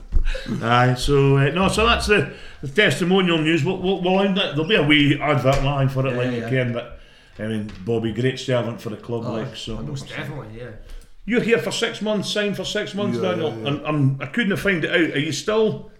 [0.61, 3.63] Aye, so uh, no, so that's the, the testimonial news.
[3.63, 4.55] We'll, we'll, we'll end it.
[4.55, 6.49] There'll be a wee advert line for it, like Yeah, you yeah.
[6.49, 6.73] can.
[6.73, 6.99] But
[7.39, 9.77] I mean, Bobby, great servant for the club, Oh, like so.
[9.81, 10.71] Most definitely, yeah.
[11.25, 13.67] You're here for six months, signed for six months, Yeah, Daniel, yeah, yeah.
[13.67, 15.15] and um, I couldn't find it out.
[15.15, 15.91] Are you still?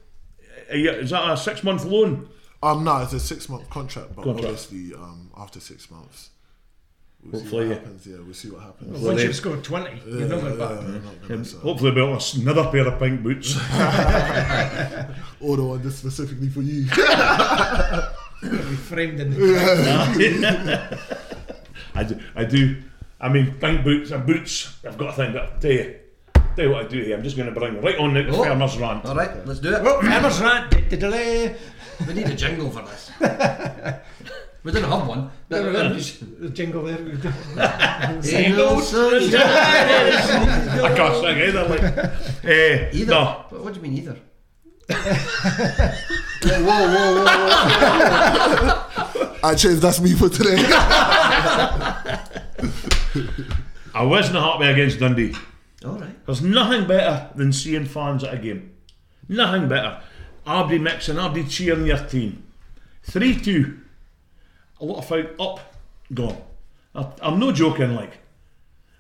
[0.72, 2.30] Are you, is that a six month loan?
[2.62, 4.46] Um, no, it's a six month contract, but Contract.
[4.46, 6.30] obviously, um, after six months,
[7.24, 8.06] we'll Hopefully, see what happens.
[8.08, 8.92] Yeah, we'll see what happens.
[8.92, 10.82] Well, Once they- you've scored 20, you're not going Yeah, back.
[10.82, 13.56] yeah, not gonna, so- Hopefully, we'll have another pair of pink boots.
[15.42, 16.86] Order one just specifically for you.
[18.42, 20.98] You'll be framed in the
[21.96, 22.20] I do.
[22.36, 22.82] I do.
[23.20, 24.78] I mean, pink boots are boots.
[24.88, 25.36] I've got to think.
[25.36, 25.96] I'll tell you.
[26.56, 27.18] Tell you what I do here.
[27.18, 28.44] I'm just going to bring right on the Oh.
[28.44, 29.06] farmer's rant.
[29.06, 29.84] All right, let's do it.
[29.84, 31.56] Well, Emma's rant, the delay.
[32.08, 33.12] We need a jingle for this.
[34.64, 35.32] We didn't have one.
[35.48, 35.94] There we go.
[35.94, 37.00] The jingle there.
[37.00, 38.24] Ain't
[38.84, 39.36] sunshine.
[39.36, 41.64] I can't sing either.
[41.68, 41.84] Like,
[42.44, 43.12] eh, Either.
[43.12, 44.18] No, What, what do you mean either?
[44.90, 47.46] whoa, whoa, whoa, whoa,
[48.66, 49.36] whoa.
[49.44, 49.82] I changed.
[49.82, 50.56] That's me for today.
[53.94, 55.36] I wasn't happy against Dundee.
[55.86, 56.26] All right.
[56.26, 58.72] There's nothing better than seeing fans at a game.
[59.28, 60.02] Nothing better.
[60.46, 62.44] Abdi mixing, Abdi cheering your team.
[63.04, 63.78] 3 2.
[64.80, 65.60] A lot of folk up,
[66.14, 66.42] gone.
[66.96, 68.18] I, I'm no joking, like.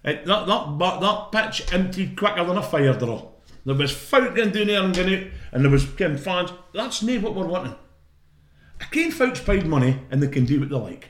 [0.03, 3.35] It, that, that, that, that pitch emptied quicker than a fire drill.
[3.65, 6.51] There was folk going down there and going out, and there was of fans.
[6.73, 7.75] That's not what we're wanting.
[8.81, 11.09] I can folks paid money and they can do what they like.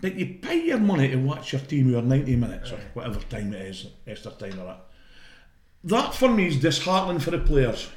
[0.00, 3.52] But you pay your money to watch your team over 90 minutes or whatever time
[3.52, 4.84] it is, extra time or that.
[5.84, 7.88] That for me is disheartening for the players.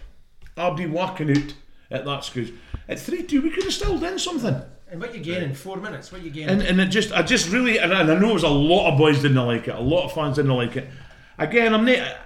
[0.57, 1.53] I'll be walking out
[1.89, 2.53] at that stage.
[2.89, 4.61] At 3 2, we could have still done something.
[4.91, 6.11] And what you gain in four minutes?
[6.11, 6.49] What you gain?
[6.49, 8.49] And, and it just, I just really, and I, and I know it was a
[8.49, 10.89] lot of boys didn't like it, a lot of fans didn't like it.
[11.37, 12.17] Again, I'm not,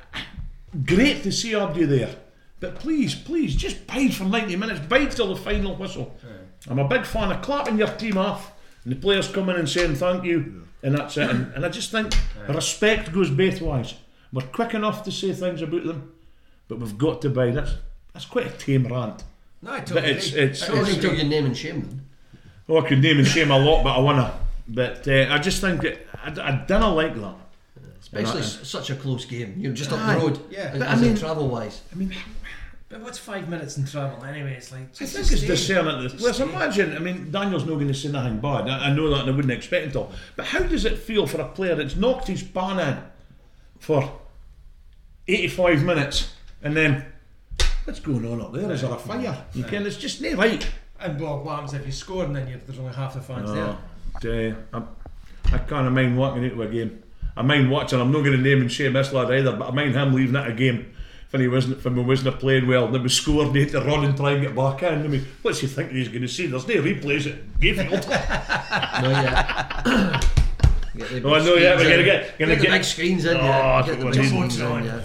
[0.83, 2.15] great to see Abdi there.
[2.59, 6.17] But please, please, just bide for 90 minutes, bide till the final whistle.
[6.67, 8.51] I'm a big fan of clapping your team off
[8.83, 11.29] And the players coming and saying thank you, and that's it.
[11.29, 12.15] And, and I just think
[12.47, 13.93] respect goes both ways.
[14.33, 16.13] We're quick enough to say things about them,
[16.67, 17.75] but we've got to buy that's
[18.13, 19.23] that's quite a tame rant.
[19.61, 20.41] No, I But totally it's agree.
[20.41, 22.04] it's, I I don't it's think you name and shame them.
[22.69, 24.33] Oh, I could name and shame a lot, but I wanna.
[24.67, 27.35] But uh, I just think that I, I don't like that.
[27.99, 29.55] Especially And I- s- such a close game.
[29.57, 30.15] You know, just up Aye.
[30.15, 30.39] the road.
[30.49, 30.59] Yeah.
[30.73, 31.81] As, But I as in mean- travel wise.
[31.91, 32.13] I mean,
[32.87, 34.53] But what's five minutes in travel anyway?
[34.53, 35.47] It's like I just think it's stay.
[35.47, 36.01] discerning.
[36.07, 36.47] Just Let's stay.
[36.49, 36.95] imagine.
[36.95, 38.69] I mean, Daniel's not going to say nothing bad.
[38.69, 40.07] I, I know that, and I wouldn't expect him to.
[40.35, 43.03] But how does it feel for a player that's knocked his ban in
[43.79, 44.19] for
[45.27, 47.05] 85 minutes, and then
[47.85, 48.71] what's going on up there?
[48.71, 49.43] Is there a fire?
[49.53, 49.85] You can.
[49.85, 50.67] It's just not right.
[50.99, 53.49] And well, what happens if you score and then you're, there's only half the fans
[53.49, 53.77] Oh,
[54.21, 54.53] there?
[54.53, 54.87] uh, I'm-
[55.53, 57.03] I can't mind walking into a game.
[57.37, 57.99] I mind watching.
[58.01, 60.35] I'm not going to name and shame this lad either, but I mind him leaving
[60.35, 60.91] at a game
[61.29, 62.85] when he wasn't when we wasn't playing well.
[62.87, 65.03] And it was scored, and he had to run and try and get back in.
[65.03, 66.47] I mean, what's he thinking he's going to see?
[66.47, 68.05] There's no replays at Gayfield.
[69.03, 70.21] No, yeah.
[70.95, 73.25] Get the Oh, I big know, yeah, we're gonna get- gonna the get- big screens
[73.25, 73.35] in.
[73.37, 73.81] Oh, yeah.
[73.83, 74.83] that's Get the big we screens in.
[74.85, 75.01] Yeah.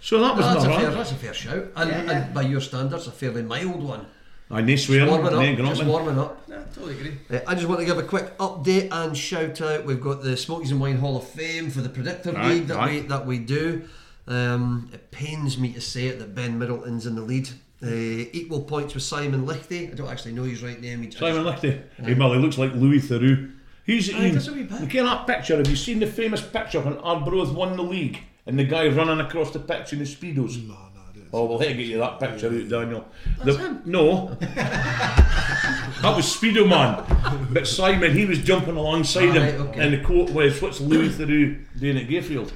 [0.00, 1.64] so that was No, that's, a fair, that's a fair shout.
[1.76, 2.10] And, Yeah, yeah.
[2.10, 4.06] and by your standards, a fairly mild one.
[4.52, 5.08] I need swearing.
[5.08, 5.66] Warming Warming up.
[5.76, 6.48] Just warming up.
[6.48, 7.16] No, totally agree.
[7.30, 9.84] Uh, I just want to give a quick update and shout out.
[9.86, 12.88] We've got the Smokies and Wine Hall of Fame for the Predictor Aye, League that
[12.88, 13.88] we that we do.
[14.28, 17.48] Um, it pains me to say it that Ben Middleton's in the lead.
[17.84, 17.88] Uh,
[18.32, 19.90] equal points with Simon Lichty.
[19.90, 21.00] I don't actually know his right name.
[21.02, 21.82] He just- Simon Lichty.
[21.96, 23.50] Hey, well, he looks like Louis Theroux.
[23.84, 24.34] He's Aye, Ian.
[24.34, 24.80] does a wee bit.
[24.80, 25.56] Look at that picture.
[25.56, 29.18] Have you seen the famous picture when Arbroath won the league and the guy running
[29.18, 30.64] across the pitch in his speedos?
[30.68, 30.91] No, no, I didn't.
[31.34, 33.08] Oh, we'll have to get you that picture out, Daniel.
[33.42, 33.82] That's The- him.
[33.86, 34.36] No.
[34.40, 37.48] that was Speedo Man.
[37.52, 39.42] But Simon, he was jumping alongside Ah, him.
[39.42, 39.80] right, okay.
[39.82, 42.50] And the quote was, what's Louis Theroux doing at Gayfield?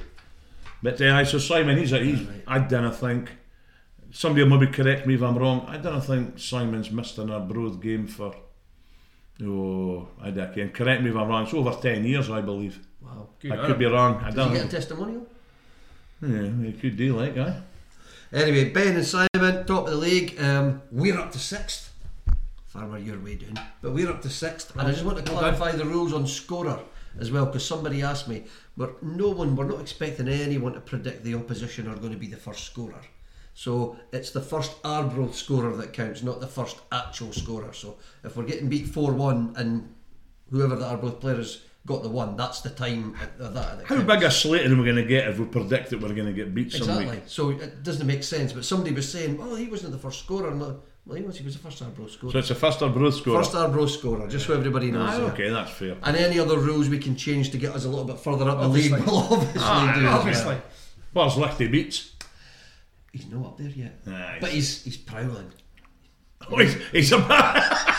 [0.83, 3.31] But uh, aye, so Simon, he's, a, he's I don't think,
[4.11, 7.81] somebody will maybe correct me if I'm wrong, I don't think Simon's missed an Arbroath
[7.81, 8.35] game for,
[9.43, 10.67] oh, I don't care.
[10.69, 12.79] Correct me if I'm wrong, it's over 10 years, I believe.
[13.01, 13.29] Wow.
[13.39, 14.17] Good I on could be wrong.
[14.23, 15.25] I Did don't you get a testimonial?
[16.21, 17.61] Yeah, it could do like, aye.
[18.33, 20.39] Anyway, Ben and Simon, top of the league.
[20.41, 21.93] Um, we're up to sixth.
[22.65, 23.57] Farmer, you're way down.
[23.81, 24.75] But we're up to sixth.
[24.75, 26.79] And I just want to clarify the rules on scorer
[27.19, 28.43] as well, because somebody asked me.
[28.75, 32.27] But no one, we're not expecting anyone to predict the opposition are going to be
[32.27, 33.01] the first scorer.
[33.53, 37.71] So it's the first Arbroath scorer that counts, not the first actual scorer.
[37.71, 39.95] So if we're getting beat 4 1 and
[40.51, 43.77] whoever the Arbroath player has got the one, that's the time at- at that.
[43.79, 44.13] that How counts.
[44.13, 46.33] big a slating are we going to get if we predict that we're going to
[46.33, 47.07] get beat some Exactly.
[47.15, 47.23] week?
[47.25, 48.53] So it doesn't make sense.
[48.53, 50.83] But somebody was saying, "Oh, he wasn't the first scorer." And well,
[51.15, 51.37] he was.
[51.37, 52.33] He was the first Arbroath scorer.
[52.33, 53.41] So it's a first Arbroath score.
[53.41, 55.09] first Arbroath scorer, just so everybody knows.
[55.13, 55.95] Ah, okay, that's fair.
[56.03, 58.57] And any other rules we can change to get us a little bit further up
[58.59, 58.89] Obviously.
[58.91, 60.05] the league, we'll obviously Ah, do.
[60.07, 60.45] Obviously.
[60.45, 61.25] well.
[61.25, 61.41] Obviously.
[61.41, 62.11] Where's Lichty beats?
[63.13, 63.99] he's not up there yet.
[64.05, 64.37] Aye.
[64.41, 65.51] But he's he's prowling.
[66.49, 67.17] Oh, he's, he's a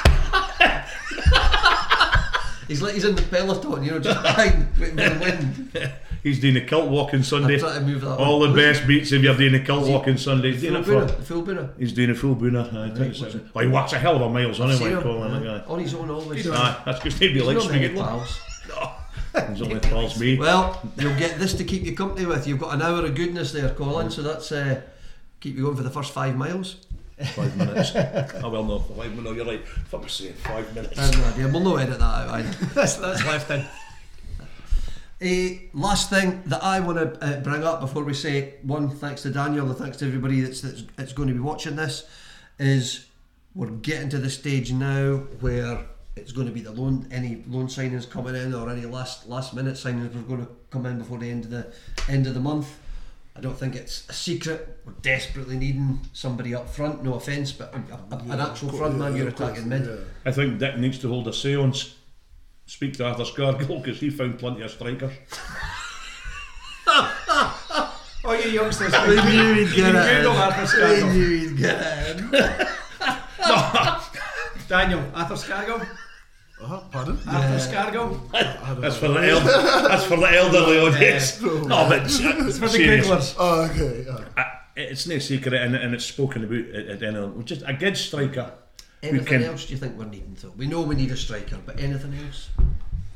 [2.69, 5.93] He's like he's in the peloton, you know, just behind for the wind.
[6.23, 7.59] He's doing a cult walking I'm Sunday.
[7.61, 8.19] trying to move that.
[8.19, 10.51] All the best beats if you're doing a cult walking Sunday.
[10.53, 11.23] He's doing Full it booner, for.
[11.23, 11.79] full booner.
[11.79, 12.65] He's doing a full booner.
[12.75, 15.33] Right, right, what's well, he walks a hell of a miles Seen anyway, him, Colin.
[15.45, 15.73] that guy.
[15.73, 16.47] On his own always.
[16.51, 18.03] Aye, that's because he'd be like He's not many speaking.
[18.05, 18.41] pals.
[19.51, 20.37] He's only pals me.
[20.39, 22.49] Well, you'll get this to keep you company with.
[22.49, 24.11] You've got an hour of goodness there, Colin.
[24.11, 24.81] So that's uh,
[25.39, 26.77] keep you going for the first five miles.
[27.27, 27.93] Five minutes.
[27.97, 29.37] oh, well, no, five minutes.
[29.37, 29.67] You're right.
[29.67, 30.99] Fuck me, say five minutes.
[30.99, 31.49] I have no idea.
[31.49, 32.67] We'll no edit that out either.
[32.75, 33.67] That's, that's left in.
[35.21, 39.23] Uh, last thing that I want to uh, bring up before we say one, thanks
[39.23, 42.09] to Daniel, and thanks to everybody that's, that's, that's going to be watching this,
[42.61, 43.07] is
[43.53, 45.81] we're getting to the stage now where
[46.15, 49.55] it's going to be the loan, any loan signings coming in or any last last
[49.55, 51.73] minute signings are going to come in before the end of the
[52.09, 52.79] end of the month.
[53.39, 54.81] I don't think it's a secret.
[54.85, 57.05] We're desperately needing somebody up front.
[57.05, 57.77] No offence, but a,
[58.15, 59.87] a, an actual front man you're attacking mid.
[59.87, 59.95] Yeah.
[60.27, 61.95] I think Dick needs to hold a seance.
[62.67, 65.13] Speak to Arthur Scargill because he found plenty of strikers.
[68.25, 68.93] Oh, you youngsters.
[68.93, 70.23] I knew he'd get it.
[70.23, 72.69] Google I knew he'd get it.
[74.69, 75.87] Daniel, Arthur Scargill.
[76.61, 77.19] Uh-huh, pardon?
[77.29, 78.31] Arthur Scargill.
[78.81, 81.41] That's for the elder, That's for the elderly audience.
[81.41, 82.19] No, but It's
[82.59, 83.07] for the serious.
[83.07, 83.35] Googlers.
[83.39, 84.05] Oh, okay.
[84.07, 84.25] yeah.
[84.37, 84.45] Uh,
[84.77, 87.43] it's no secret and, and it's spoken about at, at any level.
[87.43, 88.53] Just a good striker.
[89.03, 90.37] Anything can- else do you think we're needing?
[90.41, 92.49] Though we know we need a striker, but anything else?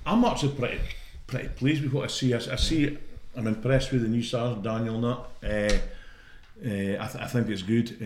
[0.07, 0.80] I'm actually pretty
[1.26, 2.34] pretty pleased with what I see.
[2.34, 2.97] I, I see.
[3.36, 5.30] I'm impressed with the new stars, Daniel Nutt.
[5.43, 5.70] Uh, uh,
[6.64, 7.97] I, th- I think it's good.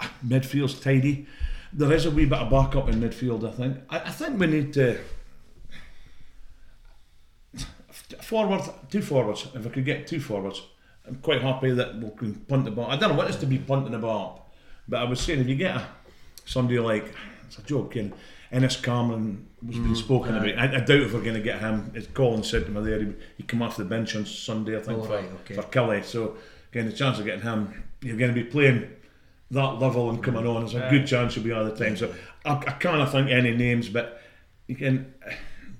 [0.00, 1.26] Uh, midfield's tidy.
[1.72, 3.48] There is a wee bit of backup in midfield.
[3.48, 3.78] I think.
[3.88, 4.98] I, I think we need to
[8.20, 9.46] forward two forwards.
[9.54, 10.62] If I could get two forwards,
[11.06, 12.90] I'm quite happy that we can punt the ball.
[12.90, 14.52] I don't know what it's to be punting the ball up,
[14.88, 15.86] but I was saying if you get a,
[16.44, 17.14] somebody like
[17.46, 18.12] it's a joke, Ken.
[18.52, 20.58] Innes Cameron was been mm, spoken about.
[20.58, 21.90] I, I doubt if we're going to get him.
[21.96, 24.80] As Colin said to me there, he, he come off the bench on Sunday, I
[24.80, 25.54] think, Oh, for, right, okay.
[25.54, 26.02] for Kelly.
[26.02, 26.36] So,
[26.70, 28.90] again, the chance of getting him, you're going to be playing
[29.52, 30.60] that level and coming on.
[30.62, 31.96] There's a good chance you'll be all the time.
[31.96, 32.12] So,
[32.44, 34.20] I, I can't think any names, but
[34.66, 35.14] you can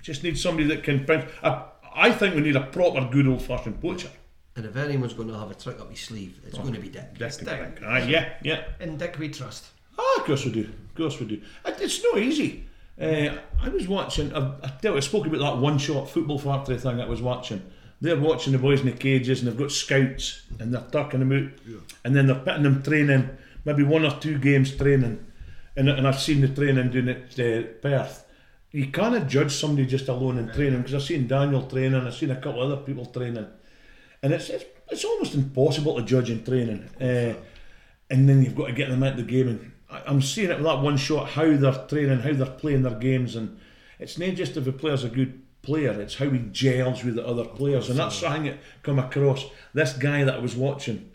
[0.01, 1.05] just need somebody that can.
[1.05, 1.65] print- I,
[1.95, 4.09] I think we need a proper, good old fashioned poacher.
[4.55, 6.89] And if anyone's going to have a trick up his sleeve, it's going to be
[6.89, 7.17] Dick.
[7.17, 7.45] Dick, Dick.
[7.45, 7.83] Dick.
[7.83, 8.63] Aye, yeah, yeah.
[8.79, 9.65] In Dick we trust.
[9.97, 10.61] Ah, of course we do.
[10.61, 11.41] Of course we do.
[11.65, 12.65] It- It's not easy.
[13.01, 14.31] Uh, I was watching.
[14.35, 17.63] I, I, tell you, I spoke about that one-shot football factory thing I was watching.
[18.01, 21.31] They're watching the boys in the cages, and they've got scouts, and they're tucking them
[21.31, 23.29] out, and then they're putting them training,
[23.65, 25.25] maybe one or two games training,
[25.75, 28.25] and, and I've seen the training doing it uh, Perth.
[28.71, 32.31] You can't judge somebody just alone in training because I've seen Daniel training, I've seen
[32.31, 33.47] a couple of other people training,
[34.21, 36.89] and it's it's, it's almost impossible to judge in training.
[36.99, 37.35] Uh,
[38.09, 39.47] and then you've got to get them out the game.
[39.47, 42.83] And I- I'm seeing it with that one shot how they're training, how they're playing
[42.83, 43.59] their games, and
[43.99, 47.25] it's not just if a player's a good player, it's how he gels with the
[47.25, 49.45] other players, and that's something that come across.
[49.73, 51.09] This guy that I was watching,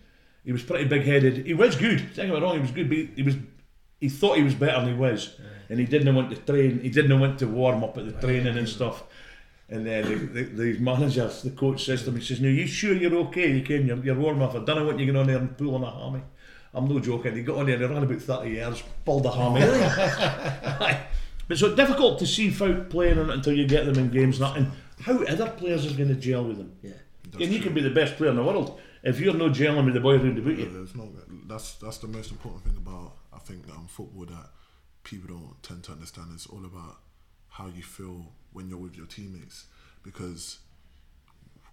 [0.48, 1.44] he was pretty big headed.
[1.44, 1.98] He was good.
[2.14, 2.88] Don't get me wrong, he was good.
[2.88, 3.36] But he was,
[4.00, 5.38] he thought he was better than he was,
[5.68, 6.80] and he didn't want to train.
[6.80, 9.04] He didn't want to warm up at the training and stuff.
[9.68, 12.66] And then the, the, the manager, the coach says to him, he says, "No, you
[12.66, 13.52] sure you're okay?
[13.52, 14.54] You can, you're, you're warm up.
[14.54, 16.22] I don't know what you're going on there and pulling a hammy."
[16.72, 17.36] I'm no joking.
[17.36, 19.60] He got on there, he ran about 30 yards, pulled a hammy.
[21.46, 24.38] But so difficult to see without playing on it until you get them in games.
[24.38, 26.72] And, that, and how other players are going to gel with them.
[26.82, 26.92] Yeah.
[27.40, 28.78] and you can be the best player in the world.
[29.02, 30.70] If you're no gelling with the boys around about Yeah, you.
[30.72, 31.08] there's no.
[31.46, 34.50] That's that's the most important thing about I think um, football that
[35.04, 36.30] people don't tend to understand.
[36.34, 36.96] It's all about
[37.50, 39.66] how you feel when you're with your teammates.
[40.02, 40.58] Because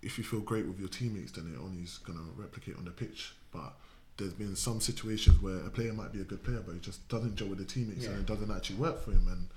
[0.02, 2.92] if you feel great with your teammates, then it only is gonna replicate on the
[2.92, 3.34] pitch.
[3.52, 3.74] But
[4.18, 7.08] there's been some situations where a player might be a good player, but he just
[7.10, 9.28] doesn't gel with the teammates, and it doesn't actually work for him.
[9.28, 9.48] And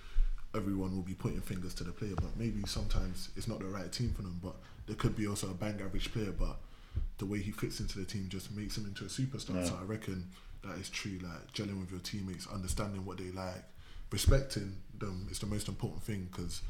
[0.54, 3.92] everyone will be pointing fingers to the player, but maybe sometimes it's not the right
[3.92, 4.40] team for them.
[4.42, 4.56] But
[4.86, 6.56] there could be also a bang average player, but
[7.18, 9.66] the way he fits into the team just makes him into a superstar.
[9.66, 10.28] So I reckon
[10.64, 11.18] that is true.
[11.22, 13.64] Like gelling with your teammates, understanding what they like,
[14.10, 16.62] respecting them is the most important thing because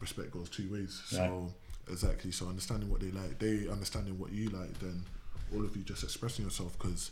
[0.00, 1.00] respect goes two ways.
[1.06, 1.52] So
[1.90, 2.32] exactly.
[2.32, 5.04] So understanding what they like, they understanding what you like, then
[5.54, 6.76] all of you just expressing yourself.
[6.78, 7.10] Because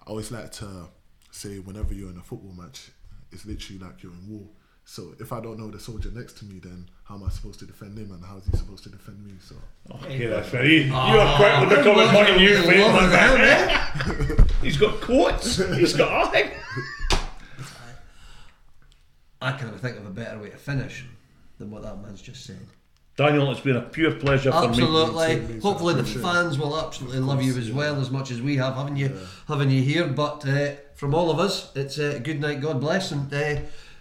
[0.00, 0.88] I always like to
[1.30, 2.90] say, whenever you're in a football match,
[3.32, 4.46] it's literally like you're in war.
[4.90, 7.60] So if I don't know the soldier next to me, then how am I supposed
[7.60, 9.34] to defend him, and how's he supposed to defend me?
[9.40, 9.54] So
[9.94, 10.82] Okay, that's very.
[10.82, 12.78] you are quick with the comment point you, mate.
[12.92, 14.48] Man.
[14.62, 15.58] He's got quotes.
[15.76, 16.58] He's got everything.
[19.40, 21.04] I can't think of a better way to finish
[21.58, 22.66] than what that man's just said.
[23.16, 24.68] Daniel, it's been a pure pleasure for me.
[24.70, 25.60] Absolutely.
[25.60, 27.76] Hopefully the fans will absolutely love you as yeah.
[27.76, 29.16] well as much as we have having you
[29.46, 30.08] having you here.
[30.08, 33.60] But uh, from all of us, it's uh, good night, God bless, and uh,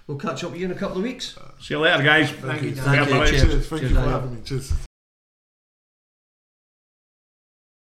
[0.09, 1.37] we'll catch up with you in a couple of weeks.
[1.59, 2.31] See you later, guys.
[2.31, 3.13] thank you, Thank you.
[3.13, 3.29] Bye-bye.
[3.29, 3.41] Cheers.
[3.43, 3.67] Cheers.
[3.67, 4.41] Thank Cheers, you for having me.
[4.43, 4.88] Cheers.